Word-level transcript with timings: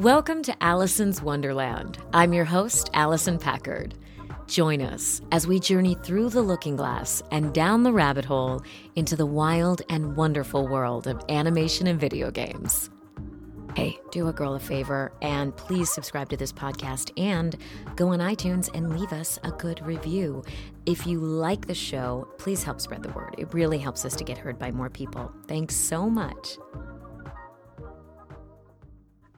Welcome 0.00 0.42
to 0.44 0.62
Allison's 0.62 1.20
Wonderland. 1.20 1.98
I'm 2.14 2.32
your 2.32 2.46
host, 2.46 2.88
Allison 2.94 3.38
Packard. 3.38 3.94
Join 4.46 4.80
us 4.80 5.20
as 5.30 5.46
we 5.46 5.60
journey 5.60 5.94
through 5.94 6.30
the 6.30 6.40
looking 6.40 6.74
glass 6.74 7.22
and 7.30 7.52
down 7.52 7.82
the 7.82 7.92
rabbit 7.92 8.24
hole 8.24 8.62
into 8.96 9.14
the 9.14 9.26
wild 9.26 9.82
and 9.90 10.16
wonderful 10.16 10.66
world 10.66 11.06
of 11.06 11.22
animation 11.28 11.86
and 11.86 12.00
video 12.00 12.30
games. 12.30 12.88
Hey, 13.76 13.98
do 14.10 14.28
a 14.28 14.32
girl 14.32 14.54
a 14.54 14.58
favor 14.58 15.12
and 15.20 15.54
please 15.54 15.92
subscribe 15.92 16.30
to 16.30 16.36
this 16.38 16.50
podcast 16.50 17.12
and 17.22 17.58
go 17.94 18.08
on 18.08 18.20
iTunes 18.20 18.74
and 18.74 18.98
leave 18.98 19.12
us 19.12 19.38
a 19.44 19.50
good 19.50 19.84
review. 19.84 20.42
If 20.86 21.06
you 21.06 21.20
like 21.20 21.66
the 21.66 21.74
show, 21.74 22.26
please 22.38 22.62
help 22.62 22.80
spread 22.80 23.02
the 23.02 23.10
word. 23.10 23.34
It 23.36 23.52
really 23.52 23.76
helps 23.76 24.06
us 24.06 24.16
to 24.16 24.24
get 24.24 24.38
heard 24.38 24.58
by 24.58 24.70
more 24.70 24.88
people. 24.88 25.30
Thanks 25.46 25.76
so 25.76 26.08
much. 26.08 26.56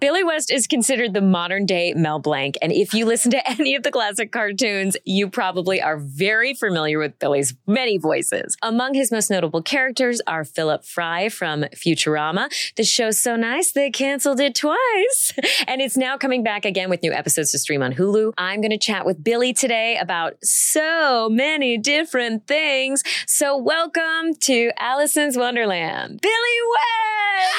Billy 0.02 0.24
West 0.24 0.50
is 0.50 0.66
considered 0.66 1.14
the 1.14 1.20
modern 1.20 1.64
day 1.64 1.94
Mel 1.94 2.18
Blanc. 2.18 2.58
And 2.60 2.72
if 2.72 2.92
you 2.92 3.06
listen 3.06 3.30
to 3.30 3.48
any 3.48 3.76
of 3.76 3.84
the 3.84 3.92
classic 3.92 4.32
cartoons, 4.32 4.96
you 5.04 5.30
probably 5.30 5.80
are 5.80 5.96
very 5.96 6.54
familiar 6.54 6.98
with 6.98 7.20
Billy's 7.20 7.54
many 7.68 7.98
voices. 7.98 8.56
Among 8.62 8.94
his 8.94 9.12
most 9.12 9.30
notable 9.30 9.62
characters 9.62 10.20
are 10.26 10.44
Philip 10.44 10.84
Fry 10.84 11.28
from 11.28 11.62
Futurama. 11.76 12.48
The 12.74 12.82
show's 12.82 13.20
so 13.20 13.36
nice, 13.36 13.70
they 13.70 13.92
canceled 13.92 14.40
it 14.40 14.56
twice. 14.56 15.34
And 15.68 15.80
it's 15.80 15.96
now 15.96 16.18
coming 16.18 16.42
back 16.42 16.64
again 16.64 16.90
with 16.90 17.02
new 17.02 17.12
episodes 17.12 17.52
to 17.52 17.58
stream 17.58 17.82
on 17.82 17.92
Hulu. 17.92 18.32
I'm 18.36 18.60
going 18.60 18.72
to 18.72 18.78
chat 18.78 19.06
with 19.06 19.22
Billy 19.22 19.52
today 19.52 19.96
about 19.98 20.34
so 20.42 21.28
many 21.30 21.78
different 21.78 22.48
things. 22.48 23.04
So 23.28 23.56
welcome 23.56 24.34
to 24.40 24.72
Allison's 24.78 25.36
Wonderland. 25.36 26.20
Billy 26.20 26.58
West! 26.72 27.52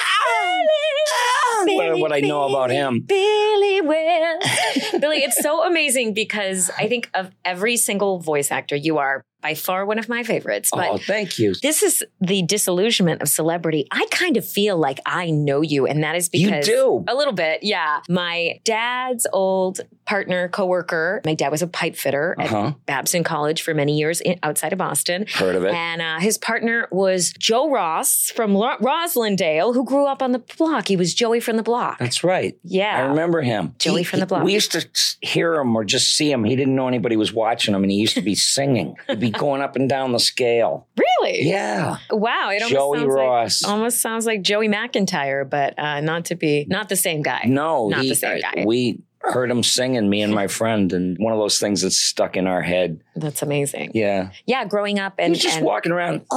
Billy! 1.66 1.90
What- 1.91 2.00
what 2.00 2.14
I 2.14 2.20
know 2.20 2.33
about 2.42 2.72
him. 2.72 3.02
Billy 3.02 3.82
West. 3.82 4.99
Billy, 4.99 5.18
it's 5.18 5.41
so 5.41 5.63
amazing 5.66 6.13
because 6.13 6.71
I 6.77 6.88
think 6.88 7.10
of 7.13 7.32
every 7.46 7.77
single 7.77 8.20
voice 8.20 8.52
actor, 8.52 8.76
you 8.76 8.98
are 8.98 9.26
by 9.44 9.54
far 9.54 9.86
one 9.86 9.99
of 9.99 10.10
my 10.10 10.24
favorites. 10.24 10.72
But 10.74 10.90
oh, 10.90 10.98
thank 10.98 11.38
you. 11.38 11.54
this 11.62 11.84
is 11.84 12.02
the 12.22 12.41
disillusionment 12.41 13.22
of 13.22 13.30
celebrity. 13.30 13.88
I 13.91 14.08
kind 14.10 14.38
of 14.38 14.48
feel 14.48 14.77
like 14.77 15.00
I 15.05 15.30
know 15.30 15.62
you, 15.62 15.85
and 15.85 16.02
that 16.04 16.16
is 16.16 16.30
because 16.30 16.68
You 16.68 16.74
do. 16.74 17.04
a 17.08 17.13
little 17.13 17.34
bit, 17.34 17.60
yeah. 17.62 18.00
My 18.10 18.60
dad's 18.63 19.27
old 19.34 19.82
partner, 20.05 20.50
coworker. 20.50 21.22
My 21.26 21.34
dad 21.34 21.50
was 21.50 21.62
a 21.62 21.68
pipe 21.68 21.96
fitter 21.96 22.35
Uh-huh. 22.40 22.68
at 22.68 22.85
Babson 22.85 23.24
College 23.24 23.62
for 23.62 23.74
many 23.74 23.98
years 23.98 24.20
in, 24.22 24.38
outside 24.44 24.74
of 24.74 24.80
Boston. 24.80 25.26
Heard 25.34 25.55
of 25.55 25.63
it? 25.63 25.74
And 25.74 26.02
uh, 26.02 26.20
his 26.20 26.38
partner 26.38 26.88
was 26.91 27.32
Joe 27.40 27.70
Ross 27.70 28.30
from 28.35 28.54
Lo- 28.54 28.76
Roslindale, 28.82 29.74
who 29.74 29.85
grew 29.85 30.05
up 30.05 30.22
on 30.22 30.32
the 30.32 30.40
block. 30.40 30.88
He 30.88 30.96
was 30.98 31.13
Joey 31.13 31.40
from 31.40 31.57
the 31.57 31.63
block. 31.63 32.00
That's 32.00 32.24
right. 32.24 32.57
yeah. 32.63 32.98
I 32.98 33.02
remember 33.10 33.41
him. 33.41 33.76
Joey 33.80 34.00
He- 34.00 34.04
from 34.04 34.20
the 34.20 34.26
he- 34.26 34.30
block. 34.30 34.44
We 34.44 34.54
used 34.54 34.72
to 34.74 34.88
hear 35.22 35.55
him 35.55 35.76
or 35.76 35.84
just 35.85 36.16
see 36.18 36.32
him. 36.32 36.44
He 36.44 36.55
didn't 36.55 36.76
know 36.76 36.88
anybody 36.88 37.16
was 37.16 37.34
watching 37.34 37.74
him, 37.74 37.84
and 37.84 37.91
he 37.91 37.98
used 37.98 38.16
to 38.16 38.22
be 38.22 38.35
singing. 38.54 38.96
He'd 39.07 39.20
be 39.20 39.32
going 39.37 39.62
up 39.62 39.76
and 39.76 39.87
down 39.89 40.12
the 40.12 40.20
scale. 40.20 40.87
Really? 40.98 41.43
Yeah. 41.43 41.98
Wow. 42.12 42.49
It 42.51 42.62
almost 42.62 42.73
Joey 42.73 42.98
sounds 42.99 43.13
Ross. 43.13 43.63
Like, 43.63 43.71
almost 43.71 44.01
sounds 44.01 44.26
like 44.26 44.41
Joey 44.41 44.67
McIntyre, 44.67 45.49
but 45.49 45.77
uh, 45.77 46.01
not 46.01 46.26
to 46.26 46.35
be 46.35 46.65
not 46.70 46.89
the 46.89 46.95
same 46.95 47.21
guy. 47.21 47.43
No, 47.45 47.89
Not 47.89 48.01
he- 48.04 48.09
the 48.09 48.15
same 48.15 48.41
guy. 48.41 48.63
We 48.65 49.01
heard 49.23 49.49
him 49.49 49.63
singing, 49.63 50.09
me 50.09 50.21
and 50.21 50.34
my 50.34 50.48
friend, 50.48 50.91
and 50.91 51.17
one 51.17 51.31
of 51.31 51.39
those 51.39 51.57
things 51.59 51.81
that's 51.81 51.98
stuck 51.98 52.35
in 52.35 52.45
our 52.45 52.61
head. 52.61 53.01
That's 53.15 53.41
amazing. 53.41 53.91
Yeah. 53.93 54.31
Yeah, 54.45 54.65
growing 54.65 54.99
up 54.99 55.13
and, 55.17 55.34
just 55.34 55.57
and 55.57 55.65
walking 55.65 55.93
around 55.93 56.26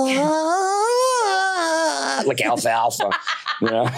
like 2.26 2.40
alfalfa. 2.40 3.10
you 3.60 3.70
know? 3.70 3.88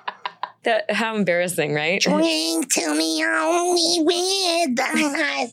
the, 0.64 0.84
how 0.90 1.14
embarrassing, 1.14 1.74
right? 1.74 2.00
Drink 2.00 2.72
to 2.74 2.94
me 2.94 3.24
only 3.24 3.98
with 4.02 4.76
the 4.76 5.52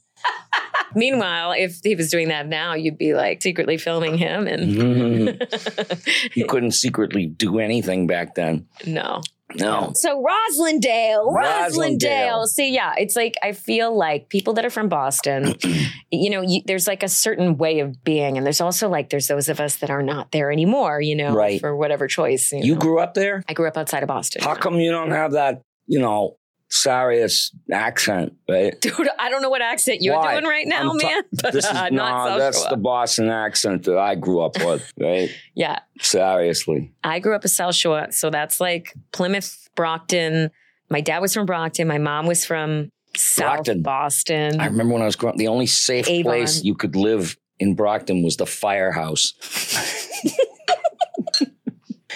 Meanwhile, 0.95 1.52
if 1.52 1.80
he 1.84 1.94
was 1.96 2.09
doing 2.09 2.30
that 2.30 2.47
now, 2.47 2.74
you'd 2.74 2.97
be 2.97 3.13
like 3.13 3.44
secretly 3.44 3.78
filming 3.78 4.18
him 4.18 4.47
and 4.47 4.75
Mhm. 4.75 6.35
You 6.35 6.46
couldn't 6.46 6.72
secretly 6.72 7.28
do 7.28 7.59
anything 7.59 8.07
back 8.07 8.35
then. 8.35 8.66
no. 8.85 9.22
No. 9.56 9.94
So 9.96 10.24
Roslindale, 10.24 11.34
Roslindale. 11.34 11.97
Roslindale. 12.00 12.46
See, 12.46 12.72
yeah, 12.72 12.94
it's 13.00 13.16
like 13.16 13.34
I 13.41 13.53
feel 13.53 13.96
like 13.97 14.29
people 14.29 14.53
that 14.53 14.63
are 14.66 14.69
from 14.69 14.90
Boston, 14.90 15.56
you 16.12 16.29
know, 16.29 16.41
you, 16.41 16.62
there's 16.68 16.85
like 16.88 17.02
a 17.02 17.08
certain 17.09 17.58
way 17.58 17.79
of 17.79 18.03
being, 18.03 18.38
and 18.38 18.46
there's 18.46 18.62
also 18.62 18.88
like 18.90 19.09
there's 19.09 19.25
those 19.25 19.50
of 19.50 19.59
us 19.59 19.78
that 19.78 19.90
are 19.90 20.03
not 20.03 20.31
there 20.34 20.52
anymore, 20.52 21.02
you 21.02 21.16
know, 21.16 21.34
Right. 21.34 21.59
for 21.59 21.75
whatever 21.75 22.06
choice. 22.08 22.52
You, 22.52 22.59
You 22.63 22.74
know. 22.75 22.79
grew 22.79 23.00
up 23.00 23.16
there? 23.16 23.44
I 23.50 23.53
grew 23.53 23.68
up 23.68 23.75
outside 23.75 24.03
of 24.03 24.08
Boston. 24.08 24.44
How 24.44 24.53
come 24.53 24.75
you 24.75 24.91
don't 24.91 25.09
have 25.09 25.31
that, 25.31 25.62
you 25.88 26.00
know, 26.00 26.35
Sarius 26.72 27.53
accent, 27.72 28.34
right? 28.47 28.80
Dude, 28.80 29.09
I 29.18 29.30
don't 29.30 29.41
know 29.41 29.50
what 29.50 29.62
accent 29.62 30.00
you're 30.02 30.16
Why? 30.16 30.34
doing 30.34 30.46
right 30.46 30.68
now, 30.68 30.94
man. 30.94 31.24
But 31.41 31.53
This 31.53 31.66
is 31.66 31.72
uh, 31.72 31.90
not 31.90 32.38
that's 32.38 32.62
South 32.62 32.69
the 32.69 32.78
Boston 32.78 33.30
accent 33.30 33.84
that 33.85 33.97
I 33.97 34.16
grew 34.16 34.41
up 34.41 34.56
with, 34.63 34.91
right? 35.00 35.29
Yeah, 35.56 35.79
Seriously. 36.00 36.91
I 37.03 37.19
grew 37.19 37.35
up 37.35 37.44
in 37.44 37.50
South 37.50 37.75
Shore, 37.75 38.08
so 38.12 38.29
that's 38.29 38.59
like 38.59 38.94
Plymouth, 39.12 39.68
Brockton. 39.75 40.52
My 40.90 41.02
dad 41.02 41.19
was 41.19 41.34
from 41.34 41.46
Brockton. 41.46 41.88
My 41.88 41.97
mom 41.97 42.28
was 42.28 42.46
from 42.46 42.90
South 43.16 43.56
Brockton. 43.56 43.81
Boston. 43.81 44.59
I 44.59 44.68
remember 44.68 44.94
when 44.94 45.02
I 45.02 45.06
was 45.06 45.16
growing 45.16 45.34
up, 45.34 45.38
the 45.40 45.47
only 45.47 45.66
safe 45.68 46.08
Avon. 46.08 46.31
place 46.31 46.63
you 46.63 46.75
could 46.75 46.96
live 46.96 47.35
in 47.59 47.74
Brockton 47.75 48.24
was 48.24 48.38
the 48.38 48.46
firehouse. 48.46 49.34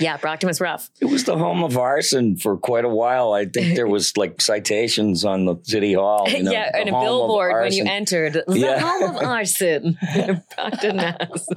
yeah, 0.04 0.18
Brockton 0.18 0.48
was 0.48 0.60
rough. 0.62 0.90
It 1.02 1.06
was 1.06 1.24
the 1.24 1.38
home 1.38 1.64
of 1.64 1.78
arson 1.78 2.36
for 2.36 2.58
quite 2.58 2.84
a 2.86 2.90
while. 2.90 3.34
I 3.34 3.46
think 3.46 3.76
there 3.76 3.88
was 3.88 4.16
like 4.18 4.42
citations 4.42 5.24
on 5.26 5.46
the 5.46 5.56
city 5.64 5.94
hall. 5.94 6.28
You 6.30 6.44
know, 6.44 6.52
yeah, 6.52 6.70
and 6.74 6.90
a 6.90 6.92
billboard 6.92 7.54
when 7.64 7.74
you 7.74 7.86
entered 7.86 8.34
the 8.46 8.60
Yeah. 8.60 8.80
home 8.80 9.16
of 9.16 9.24
arson, 9.24 9.98
Brockton, 10.56 10.98
Mass. 10.98 11.48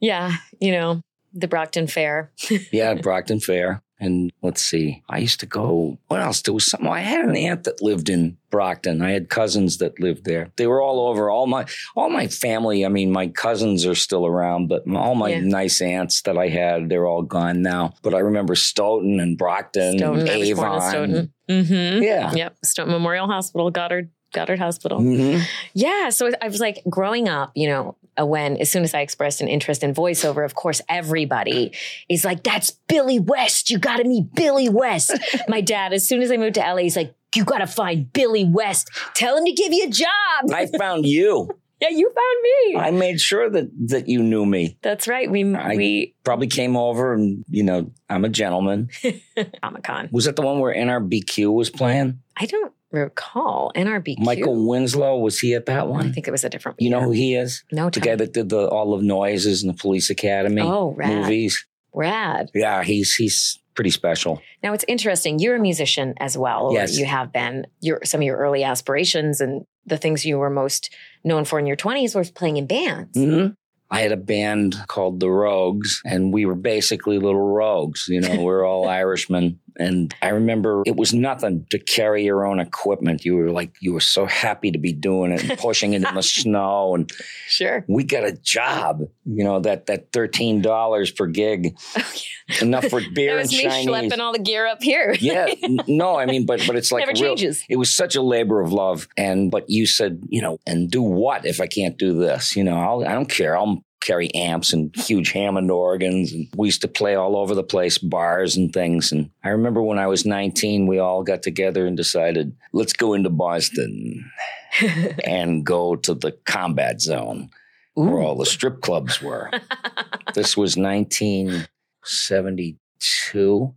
yeah, 0.00 0.32
you 0.60 0.72
know 0.72 1.00
the 1.32 1.48
Brockton 1.48 1.86
Fair. 1.86 2.30
Yeah, 2.70 2.94
Brockton 2.94 3.40
Fair. 3.40 3.82
And 4.04 4.30
let's 4.42 4.62
see, 4.62 5.02
I 5.08 5.18
used 5.18 5.40
to 5.40 5.46
go, 5.46 5.98
what 6.08 6.20
else? 6.20 6.42
There 6.42 6.52
was 6.52 6.66
something, 6.70 6.88
I 6.88 7.00
had 7.00 7.24
an 7.24 7.36
aunt 7.36 7.64
that 7.64 7.80
lived 7.82 8.08
in 8.10 8.36
Brockton. 8.50 9.00
I 9.02 9.12
had 9.12 9.30
cousins 9.30 9.78
that 9.78 9.98
lived 9.98 10.24
there. 10.24 10.50
They 10.56 10.66
were 10.66 10.82
all 10.82 11.08
over. 11.08 11.30
All 11.30 11.46
my, 11.46 11.64
all 11.96 12.10
my 12.10 12.26
family, 12.28 12.84
I 12.84 12.88
mean, 12.88 13.10
my 13.10 13.28
cousins 13.28 13.86
are 13.86 13.94
still 13.94 14.26
around, 14.26 14.68
but 14.68 14.82
all 14.94 15.14
my 15.14 15.30
Yeah. 15.30 15.40
nice 15.40 15.80
aunts 15.80 16.22
that 16.22 16.36
I 16.36 16.48
had, 16.48 16.88
they're 16.88 17.06
all 17.06 17.22
gone 17.22 17.62
now. 17.62 17.94
But 18.02 18.14
I 18.14 18.18
remember 18.18 18.54
Stoughton 18.54 19.20
and 19.20 19.38
Brockton 19.38 19.98
Stoughton, 19.98 20.20
and 20.20 20.30
I 20.30 20.36
was 20.36 20.50
born 20.52 20.66
in 20.68 20.72
Avon. 20.76 20.90
Stoughton. 20.90 21.32
Mm-hmm. 21.48 22.02
Yeah. 22.02 22.32
Yep, 22.34 22.56
Stoughton 22.64 22.92
Memorial 22.92 23.26
Hospital, 23.26 23.70
Goddard, 23.70 24.10
Goddard 24.32 24.58
Hospital. 24.58 25.00
Mhm. 25.00 25.42
Yeah. 25.74 26.10
So 26.10 26.30
I 26.42 26.48
was 26.48 26.60
like 26.60 26.82
growing 26.90 27.28
up, 27.28 27.52
you 27.54 27.68
know, 27.68 27.96
Uh, 28.18 28.26
when 28.26 28.56
as 28.58 28.70
soon 28.70 28.84
as 28.84 28.94
I 28.94 29.00
expressed 29.00 29.40
an 29.40 29.48
interest 29.48 29.82
in 29.82 29.94
voiceover, 29.94 30.44
of 30.44 30.54
course, 30.54 30.80
everybody 30.88 31.72
is 32.08 32.24
like, 32.24 32.42
that's 32.42 32.70
Billy 32.70 33.18
West. 33.18 33.70
You 33.70 33.78
got 33.78 33.96
to 33.96 34.04
meet 34.04 34.34
Billy 34.34 34.68
West. 34.68 35.12
My 35.48 35.60
dad, 35.60 35.92
as 35.92 36.06
soon 36.06 36.22
as 36.22 36.30
I 36.30 36.36
moved 36.36 36.54
to 36.54 36.60
LA, 36.60 36.78
he's 36.78 36.96
like, 36.96 37.14
you 37.34 37.44
got 37.44 37.58
to 37.58 37.66
find 37.66 38.12
Billy 38.12 38.44
West. 38.44 38.90
Tell 39.14 39.36
him 39.36 39.44
to 39.44 39.52
give 39.52 39.72
you 39.72 39.86
a 39.86 39.90
job. 39.90 40.52
I 40.52 40.66
found 40.78 41.06
you. 41.06 41.50
yeah, 41.80 41.88
you 41.90 42.06
found 42.14 42.42
me. 42.42 42.76
I 42.80 42.90
made 42.90 43.20
sure 43.20 43.48
that, 43.50 43.70
that 43.88 44.08
you 44.08 44.22
knew 44.22 44.44
me. 44.46 44.78
that's 44.82 45.06
right. 45.08 45.30
We, 45.30 45.54
I- 45.54 45.76
we, 45.76 46.14
Probably 46.24 46.46
came 46.46 46.76
over 46.76 47.12
and, 47.12 47.44
you 47.50 47.62
know, 47.62 47.90
I'm 48.08 48.24
a 48.24 48.28
gentleman. 48.28 48.88
Comic 49.62 49.82
Con. 49.84 50.08
Was 50.12 50.24
that 50.24 50.36
the 50.36 50.42
one 50.42 50.58
where 50.60 50.74
NRBQ 50.74 51.52
was 51.52 51.68
playing? 51.70 52.20
I 52.36 52.46
don't 52.46 52.72
recall 52.90 53.72
NRBQ. 53.74 54.20
Michael 54.20 54.66
Winslow, 54.68 55.18
was 55.18 55.38
he 55.40 55.54
at 55.54 55.66
that 55.66 55.88
one? 55.88 56.08
I 56.08 56.12
think 56.12 56.26
it 56.28 56.30
was 56.30 56.44
a 56.44 56.48
different 56.48 56.78
one. 56.78 56.84
You 56.84 56.90
know 56.90 57.00
who 57.02 57.10
he 57.10 57.34
is? 57.34 57.64
No, 57.72 57.90
The 57.90 58.00
guy 58.00 58.14
that 58.16 58.32
did 58.32 58.48
the 58.48 58.66
All 58.68 58.94
of 58.94 59.02
Noises 59.02 59.62
and 59.62 59.72
the 59.74 59.76
Police 59.78 60.10
Academy 60.10 60.62
Oh, 60.62 60.92
rad. 60.96 61.14
movies. 61.22 61.66
Rad. 61.92 62.50
Yeah, 62.54 62.82
he's 62.82 63.14
he's 63.14 63.58
pretty 63.74 63.90
special. 63.90 64.40
Now 64.62 64.72
it's 64.72 64.84
interesting. 64.88 65.38
You're 65.38 65.56
a 65.56 65.60
musician 65.60 66.14
as 66.18 66.36
well. 66.38 66.70
Yes. 66.72 66.96
You 66.98 67.04
have 67.06 67.32
been. 67.32 67.66
Your 67.80 68.00
some 68.04 68.20
of 68.20 68.24
your 68.24 68.36
early 68.36 68.64
aspirations 68.64 69.40
and 69.40 69.64
the 69.86 69.96
things 69.98 70.24
you 70.24 70.38
were 70.38 70.50
most 70.50 70.90
known 71.22 71.44
for 71.44 71.58
in 71.58 71.66
your 71.66 71.76
20s 71.76 72.14
was 72.14 72.30
playing 72.30 72.56
in 72.56 72.66
bands. 72.66 73.16
hmm 73.18 73.48
I 73.90 74.00
had 74.00 74.12
a 74.12 74.16
band 74.16 74.74
called 74.88 75.20
the 75.20 75.30
Rogues, 75.30 76.02
and 76.04 76.32
we 76.32 76.46
were 76.46 76.56
basically 76.56 77.18
little 77.18 77.52
rogues. 77.52 78.06
You 78.08 78.22
know, 78.22 78.30
we 78.30 78.38
we're 78.38 78.66
all 78.66 78.88
Irishmen. 79.00 79.60
And 79.78 80.14
I 80.22 80.28
remember 80.28 80.82
it 80.86 80.96
was 80.96 81.12
nothing 81.12 81.66
to 81.70 81.78
carry 81.78 82.24
your 82.24 82.46
own 82.46 82.60
equipment. 82.60 83.24
You 83.24 83.36
were 83.36 83.50
like, 83.50 83.72
you 83.80 83.92
were 83.92 84.00
so 84.00 84.26
happy 84.26 84.70
to 84.70 84.78
be 84.78 84.92
doing 84.92 85.32
it 85.32 85.42
and 85.48 85.58
pushing 85.58 85.92
it 85.94 86.02
in 86.06 86.14
the 86.14 86.22
snow. 86.22 86.94
And 86.94 87.10
Sure. 87.48 87.84
we 87.88 88.04
got 88.04 88.24
a 88.24 88.32
job, 88.32 89.00
you 89.24 89.44
know, 89.44 89.60
that, 89.60 89.86
that 89.86 90.12
$13 90.12 91.16
per 91.16 91.26
gig, 91.26 91.76
enough 92.60 92.86
for 92.86 93.00
beer 93.14 93.32
That 93.34 93.40
and 93.40 93.40
was 93.42 93.52
me 93.52 93.62
Chinese. 93.64 93.86
schlepping 93.88 94.18
all 94.18 94.32
the 94.32 94.38
gear 94.38 94.66
up 94.66 94.82
here. 94.82 95.14
yeah, 95.20 95.46
no, 95.88 96.16
I 96.18 96.26
mean, 96.26 96.46
but 96.46 96.62
but 96.66 96.76
it's 96.76 96.92
like 96.92 97.06
Never 97.06 97.12
real, 97.12 97.36
changes. 97.36 97.64
It 97.68 97.76
was 97.76 97.92
such 97.94 98.16
a 98.16 98.22
labor 98.22 98.60
of 98.60 98.72
love, 98.72 99.08
and 99.16 99.50
but 99.50 99.64
you 99.68 99.86
said, 99.86 100.20
you 100.28 100.42
know, 100.42 100.58
and 100.66 100.90
do 100.90 101.02
what 101.02 101.46
if 101.46 101.60
I 101.60 101.66
can't 101.66 101.96
do 101.98 102.18
this? 102.18 102.54
You 102.56 102.64
know, 102.64 102.76
I'll, 102.78 103.06
I 103.06 103.12
don't 103.12 103.28
care. 103.30 103.56
I'll 103.56 103.82
carry 104.04 104.32
amps 104.34 104.72
and 104.72 104.94
huge 104.94 105.32
Hammond 105.32 105.70
organs. 105.70 106.32
And 106.32 106.48
we 106.56 106.68
used 106.68 106.82
to 106.82 106.88
play 106.88 107.14
all 107.14 107.36
over 107.36 107.54
the 107.54 107.64
place, 107.64 107.96
bars 107.98 108.56
and 108.56 108.72
things. 108.72 109.10
And 109.10 109.30
I 109.42 109.48
remember 109.48 109.82
when 109.82 109.98
I 109.98 110.06
was 110.06 110.26
19, 110.26 110.86
we 110.86 110.98
all 110.98 111.22
got 111.22 111.42
together 111.42 111.86
and 111.86 111.96
decided, 111.96 112.54
let's 112.72 112.92
go 112.92 113.14
into 113.14 113.30
Boston 113.30 114.30
and 115.24 115.64
go 115.64 115.96
to 115.96 116.14
the 116.14 116.32
combat 116.44 117.00
zone 117.00 117.50
where 117.94 118.20
all 118.20 118.36
the 118.36 118.46
strip 118.46 118.82
clubs 118.82 119.22
were. 119.22 119.50
this 120.34 120.56
was 120.56 120.76
1972. 120.76 123.74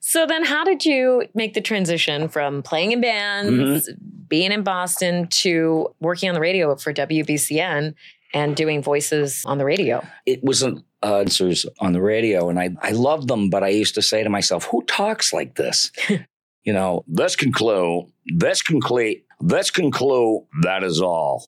So 0.00 0.24
then, 0.24 0.44
how 0.44 0.62
did 0.62 0.84
you 0.84 1.24
make 1.34 1.54
the 1.54 1.60
transition 1.60 2.28
from 2.28 2.62
playing 2.62 2.92
in 2.92 3.00
bands, 3.00 3.88
mm-hmm. 3.88 4.00
being 4.28 4.52
in 4.52 4.62
Boston, 4.62 5.26
to 5.28 5.88
working 5.98 6.28
on 6.28 6.36
the 6.36 6.40
radio 6.40 6.76
for 6.76 6.94
WBCN 6.94 7.94
and 8.36 8.54
doing 8.54 8.82
voices 8.82 9.42
on 9.46 9.56
the 9.56 9.64
radio? 9.64 10.06
It 10.26 10.44
wasn't 10.44 10.84
uh, 11.02 11.20
answers 11.20 11.64
on 11.80 11.94
the 11.94 12.02
radio, 12.02 12.50
and 12.50 12.60
I, 12.60 12.76
I 12.82 12.90
loved 12.90 13.28
them, 13.28 13.48
but 13.48 13.64
I 13.64 13.68
used 13.68 13.94
to 13.94 14.02
say 14.02 14.22
to 14.22 14.28
myself, 14.28 14.64
who 14.64 14.82
talks 14.82 15.32
like 15.32 15.56
this? 15.56 15.90
you 16.64 16.72
know, 16.72 17.02
this 17.08 17.34
conclude, 17.34 18.12
this 18.36 18.60
conclude, 18.60 19.22
this 19.40 19.70
conclude, 19.70 20.44
that 20.62 20.84
is 20.84 21.00
all. 21.00 21.46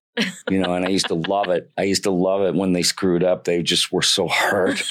You 0.50 0.60
know, 0.60 0.72
and 0.72 0.86
I 0.86 0.88
used 0.88 1.08
to 1.08 1.14
love 1.14 1.50
it. 1.50 1.70
I 1.76 1.82
used 1.82 2.04
to 2.04 2.10
love 2.10 2.42
it 2.42 2.54
when 2.54 2.72
they 2.72 2.82
screwed 2.82 3.22
up. 3.22 3.44
They 3.44 3.62
just 3.62 3.92
were 3.92 4.02
so 4.02 4.26
hurt. 4.26 4.82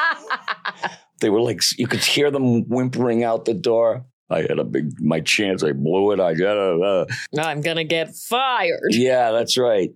they 1.20 1.30
were 1.30 1.40
like, 1.40 1.62
you 1.78 1.86
could 1.86 2.04
hear 2.04 2.30
them 2.30 2.68
whimpering 2.68 3.22
out 3.22 3.44
the 3.44 3.54
door. 3.54 4.04
I 4.30 4.40
had 4.42 4.58
a 4.58 4.64
big, 4.64 5.00
my 5.00 5.20
chance. 5.20 5.62
I 5.62 5.72
blew 5.72 6.12
it. 6.12 6.20
I 6.20 6.34
got 6.34 6.56
a, 6.56 6.80
uh, 6.80 7.40
I'm 7.40 7.60
gonna 7.60 7.84
get 7.84 8.14
fired. 8.14 8.80
yeah, 8.90 9.32
that's 9.32 9.56
right. 9.56 9.90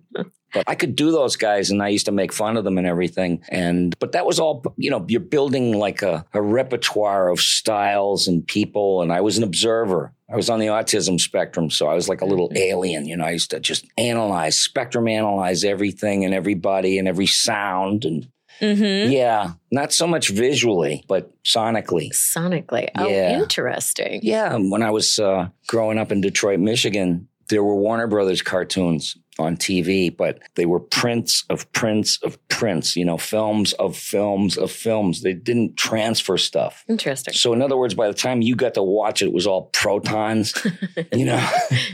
But 0.53 0.65
I 0.67 0.75
could 0.75 0.95
do 0.95 1.11
those 1.11 1.35
guys 1.35 1.71
and 1.71 1.81
I 1.81 1.87
used 1.89 2.05
to 2.05 2.11
make 2.11 2.31
fun 2.31 2.57
of 2.57 2.63
them 2.63 2.77
and 2.77 2.85
everything. 2.85 3.41
And, 3.49 3.97
but 3.99 4.11
that 4.11 4.25
was 4.25 4.39
all, 4.39 4.63
you 4.77 4.91
know, 4.91 5.03
you're 5.09 5.19
building 5.19 5.77
like 5.77 6.03
a, 6.03 6.25
a 6.33 6.41
repertoire 6.41 7.29
of 7.29 7.39
styles 7.39 8.27
and 8.27 8.45
people. 8.45 9.01
And 9.01 9.11
I 9.11 9.21
was 9.21 9.37
an 9.37 9.43
observer. 9.43 10.13
I 10.31 10.35
was 10.35 10.49
on 10.49 10.59
the 10.59 10.67
autism 10.67 11.19
spectrum. 11.19 11.71
So 11.71 11.87
I 11.87 11.95
was 11.95 12.07
like 12.07 12.21
a 12.21 12.25
little 12.25 12.51
alien, 12.55 13.05
you 13.07 13.17
know, 13.17 13.25
I 13.25 13.31
used 13.31 13.49
to 13.51 13.59
just 13.59 13.85
analyze, 13.97 14.59
spectrum 14.59 15.07
analyze 15.07 15.63
everything 15.63 16.23
and 16.23 16.33
everybody 16.33 16.99
and 16.99 17.07
every 17.07 17.27
sound. 17.27 18.05
And 18.05 18.27
Mm-hmm. 18.61 19.11
yeah, 19.11 19.53
not 19.71 19.91
so 19.93 20.07
much 20.07 20.29
visually, 20.29 21.03
but 21.07 21.31
sonically. 21.43 22.09
Sonically. 22.13 22.87
Oh, 22.97 23.07
Yeah. 23.09 23.39
interesting. 23.39 24.19
Yeah, 24.23 24.55
when 24.57 24.81
I 24.83 24.91
was 24.91 25.19
uh, 25.19 25.49
growing 25.67 25.97
up 25.97 26.11
in 26.11 26.21
Detroit, 26.21 26.59
Michigan, 26.59 27.27
there 27.49 27.63
were 27.63 27.75
Warner 27.75 28.07
Brothers 28.07 28.41
cartoons 28.41 29.17
on 29.39 29.57
TV, 29.57 30.15
but 30.15 30.39
they 30.55 30.65
were 30.65 30.79
prints 30.79 31.43
of 31.49 31.71
prints 31.73 32.19
of 32.23 32.37
prints, 32.47 32.95
you 32.95 33.05
know, 33.05 33.17
films 33.17 33.73
of 33.73 33.97
films 33.97 34.57
of 34.57 34.71
films. 34.71 35.21
They 35.21 35.33
didn't 35.33 35.77
transfer 35.77 36.37
stuff. 36.37 36.83
Interesting. 36.87 37.33
So, 37.33 37.53
in 37.53 37.61
other 37.61 37.77
words, 37.77 37.93
by 37.93 38.07
the 38.07 38.13
time 38.13 38.41
you 38.41 38.55
got 38.55 38.75
to 38.75 38.83
watch 38.83 39.21
it, 39.21 39.27
it 39.27 39.33
was 39.33 39.47
all 39.47 39.69
protons, 39.73 40.53
you 41.13 41.25
know? 41.25 41.49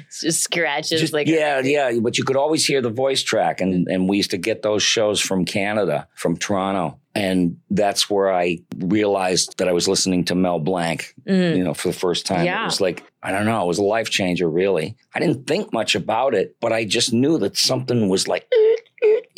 It's 0.08 0.22
just 0.22 0.44
scratches. 0.44 1.00
Just- 1.02 1.14
like 1.14 1.28
yeah, 1.28 1.60
yeah. 1.60 1.92
But 2.02 2.18
you 2.18 2.24
could 2.24 2.38
always 2.38 2.66
hear 2.66 2.82
the 2.82 2.90
voice 2.90 3.24
track. 3.24 3.62
And, 3.62 3.88
mm. 3.88 3.94
and 3.94 4.10
we 4.10 4.18
used 4.18 4.32
to 4.32 4.38
get 4.38 4.62
those 4.62 4.84
shows 4.84 5.20
from 5.20 5.46
Canada, 5.46 6.08
from 6.16 6.38
Toronto. 6.38 7.00
And 7.16 7.58
that's 7.72 8.10
where 8.10 8.32
I 8.32 8.60
realized 8.78 9.58
that 9.58 9.68
I 9.68 9.74
was 9.74 9.88
listening 9.88 10.26
to 10.26 10.36
Mel 10.36 10.60
Blanc, 10.60 11.14
Mm. 11.28 11.58
you 11.58 11.64
know, 11.64 11.74
for 11.74 11.88
the 11.88 11.94
first 11.94 12.26
time. 12.26 12.46
Yeah. 12.46 12.62
It 12.62 12.66
was 12.66 12.82
like, 12.82 13.04
I 13.24 13.32
don't 13.32 13.46
know, 13.46 13.64
it 13.64 13.68
was 13.68 13.80
a 13.80 13.84
life 13.84 14.10
changer, 14.10 14.48
really. 14.50 14.96
I 15.16 15.20
didn't 15.20 15.48
think 15.48 15.74
much 15.74 15.96
about 15.96 16.34
it, 16.36 16.56
but 16.62 16.72
I 16.72 16.86
just 16.86 17.12
knew 17.12 17.38
that 17.40 17.58
something 17.58 18.10
was 18.10 18.28
like, 18.28 18.48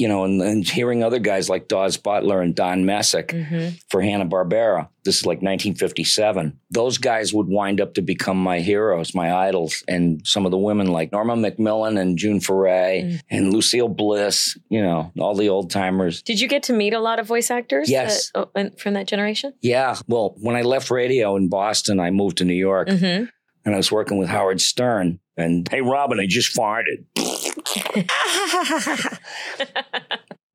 you 0.02 0.08
know, 0.08 0.24
and, 0.26 0.42
and 0.42 0.68
hearing 0.68 1.04
other 1.04 1.20
guys 1.20 1.50
like 1.50 1.68
Daws 1.68 1.96
Butler 1.98 2.42
and 2.42 2.56
Don 2.56 2.86
Messick 2.86 3.28
Mhm. 3.30 3.80
for 3.90 4.02
Hanna-Barbera. 4.02 4.88
This 5.04 5.18
is 5.20 5.26
like 5.26 5.42
1957. 5.42 6.60
Those 6.70 6.98
guys 6.98 7.34
would 7.34 7.48
wind 7.48 7.82
up 7.82 7.94
to 7.96 8.02
become 8.02 8.38
my 8.42 8.60
heroes, 8.60 9.14
my 9.16 9.34
idols. 9.48 9.84
And 9.88 10.22
some 10.26 10.46
of 10.46 10.52
the 10.52 10.58
women 10.58 10.88
like 10.88 11.12
Norma 11.12 11.36
MacMillan 11.36 12.00
and 12.00 12.18
June 12.18 12.40
Foray 12.40 13.02
Mm. 13.04 13.20
and 13.30 13.54
Lucille 13.54 13.88
Bliss, 13.90 14.58
you 14.70 14.82
know, 14.82 15.12
all 15.20 15.36
the 15.36 15.50
old 15.50 15.70
timers. 15.72 16.22
Did 16.22 16.40
you 16.40 16.48
get 16.48 16.64
to 16.64 16.74
meet 16.74 16.94
a 16.94 17.00
lot 17.00 17.20
of 17.20 17.28
voice 17.28 17.50
actors? 17.52 17.90
Yes. 17.90 18.32
that- 18.34 18.48
oh, 18.56 18.70
from 18.78 18.94
that 18.94 19.08
generation? 19.08 19.54
Yeah. 19.62 19.96
Well, 20.08 20.36
when 20.40 20.56
I 20.56 20.62
left 20.64 20.90
radio 20.92 21.36
in 21.36 21.48
Boston, 21.50 22.00
I 22.00 22.12
moved 22.12 22.38
to 22.40 22.46
New 22.46 22.54
York 22.70 22.88
Mm-hmm. 22.90 23.26
And 23.66 23.74
I 23.74 23.78
was 23.78 23.92
working 23.92 24.18
with 24.18 24.30
Howard 24.30 24.62
Stern. 24.62 25.20
And 25.38 25.68
hey, 25.70 25.82
Robin, 25.82 26.20
I 26.20 26.28
just 26.28 26.56
farted. 26.56 27.06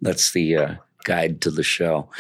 That's 0.00 0.32
the 0.32 0.56
uh, 0.56 0.74
guide 1.04 1.40
to 1.42 1.50
the 1.50 1.62
show. 1.62 2.10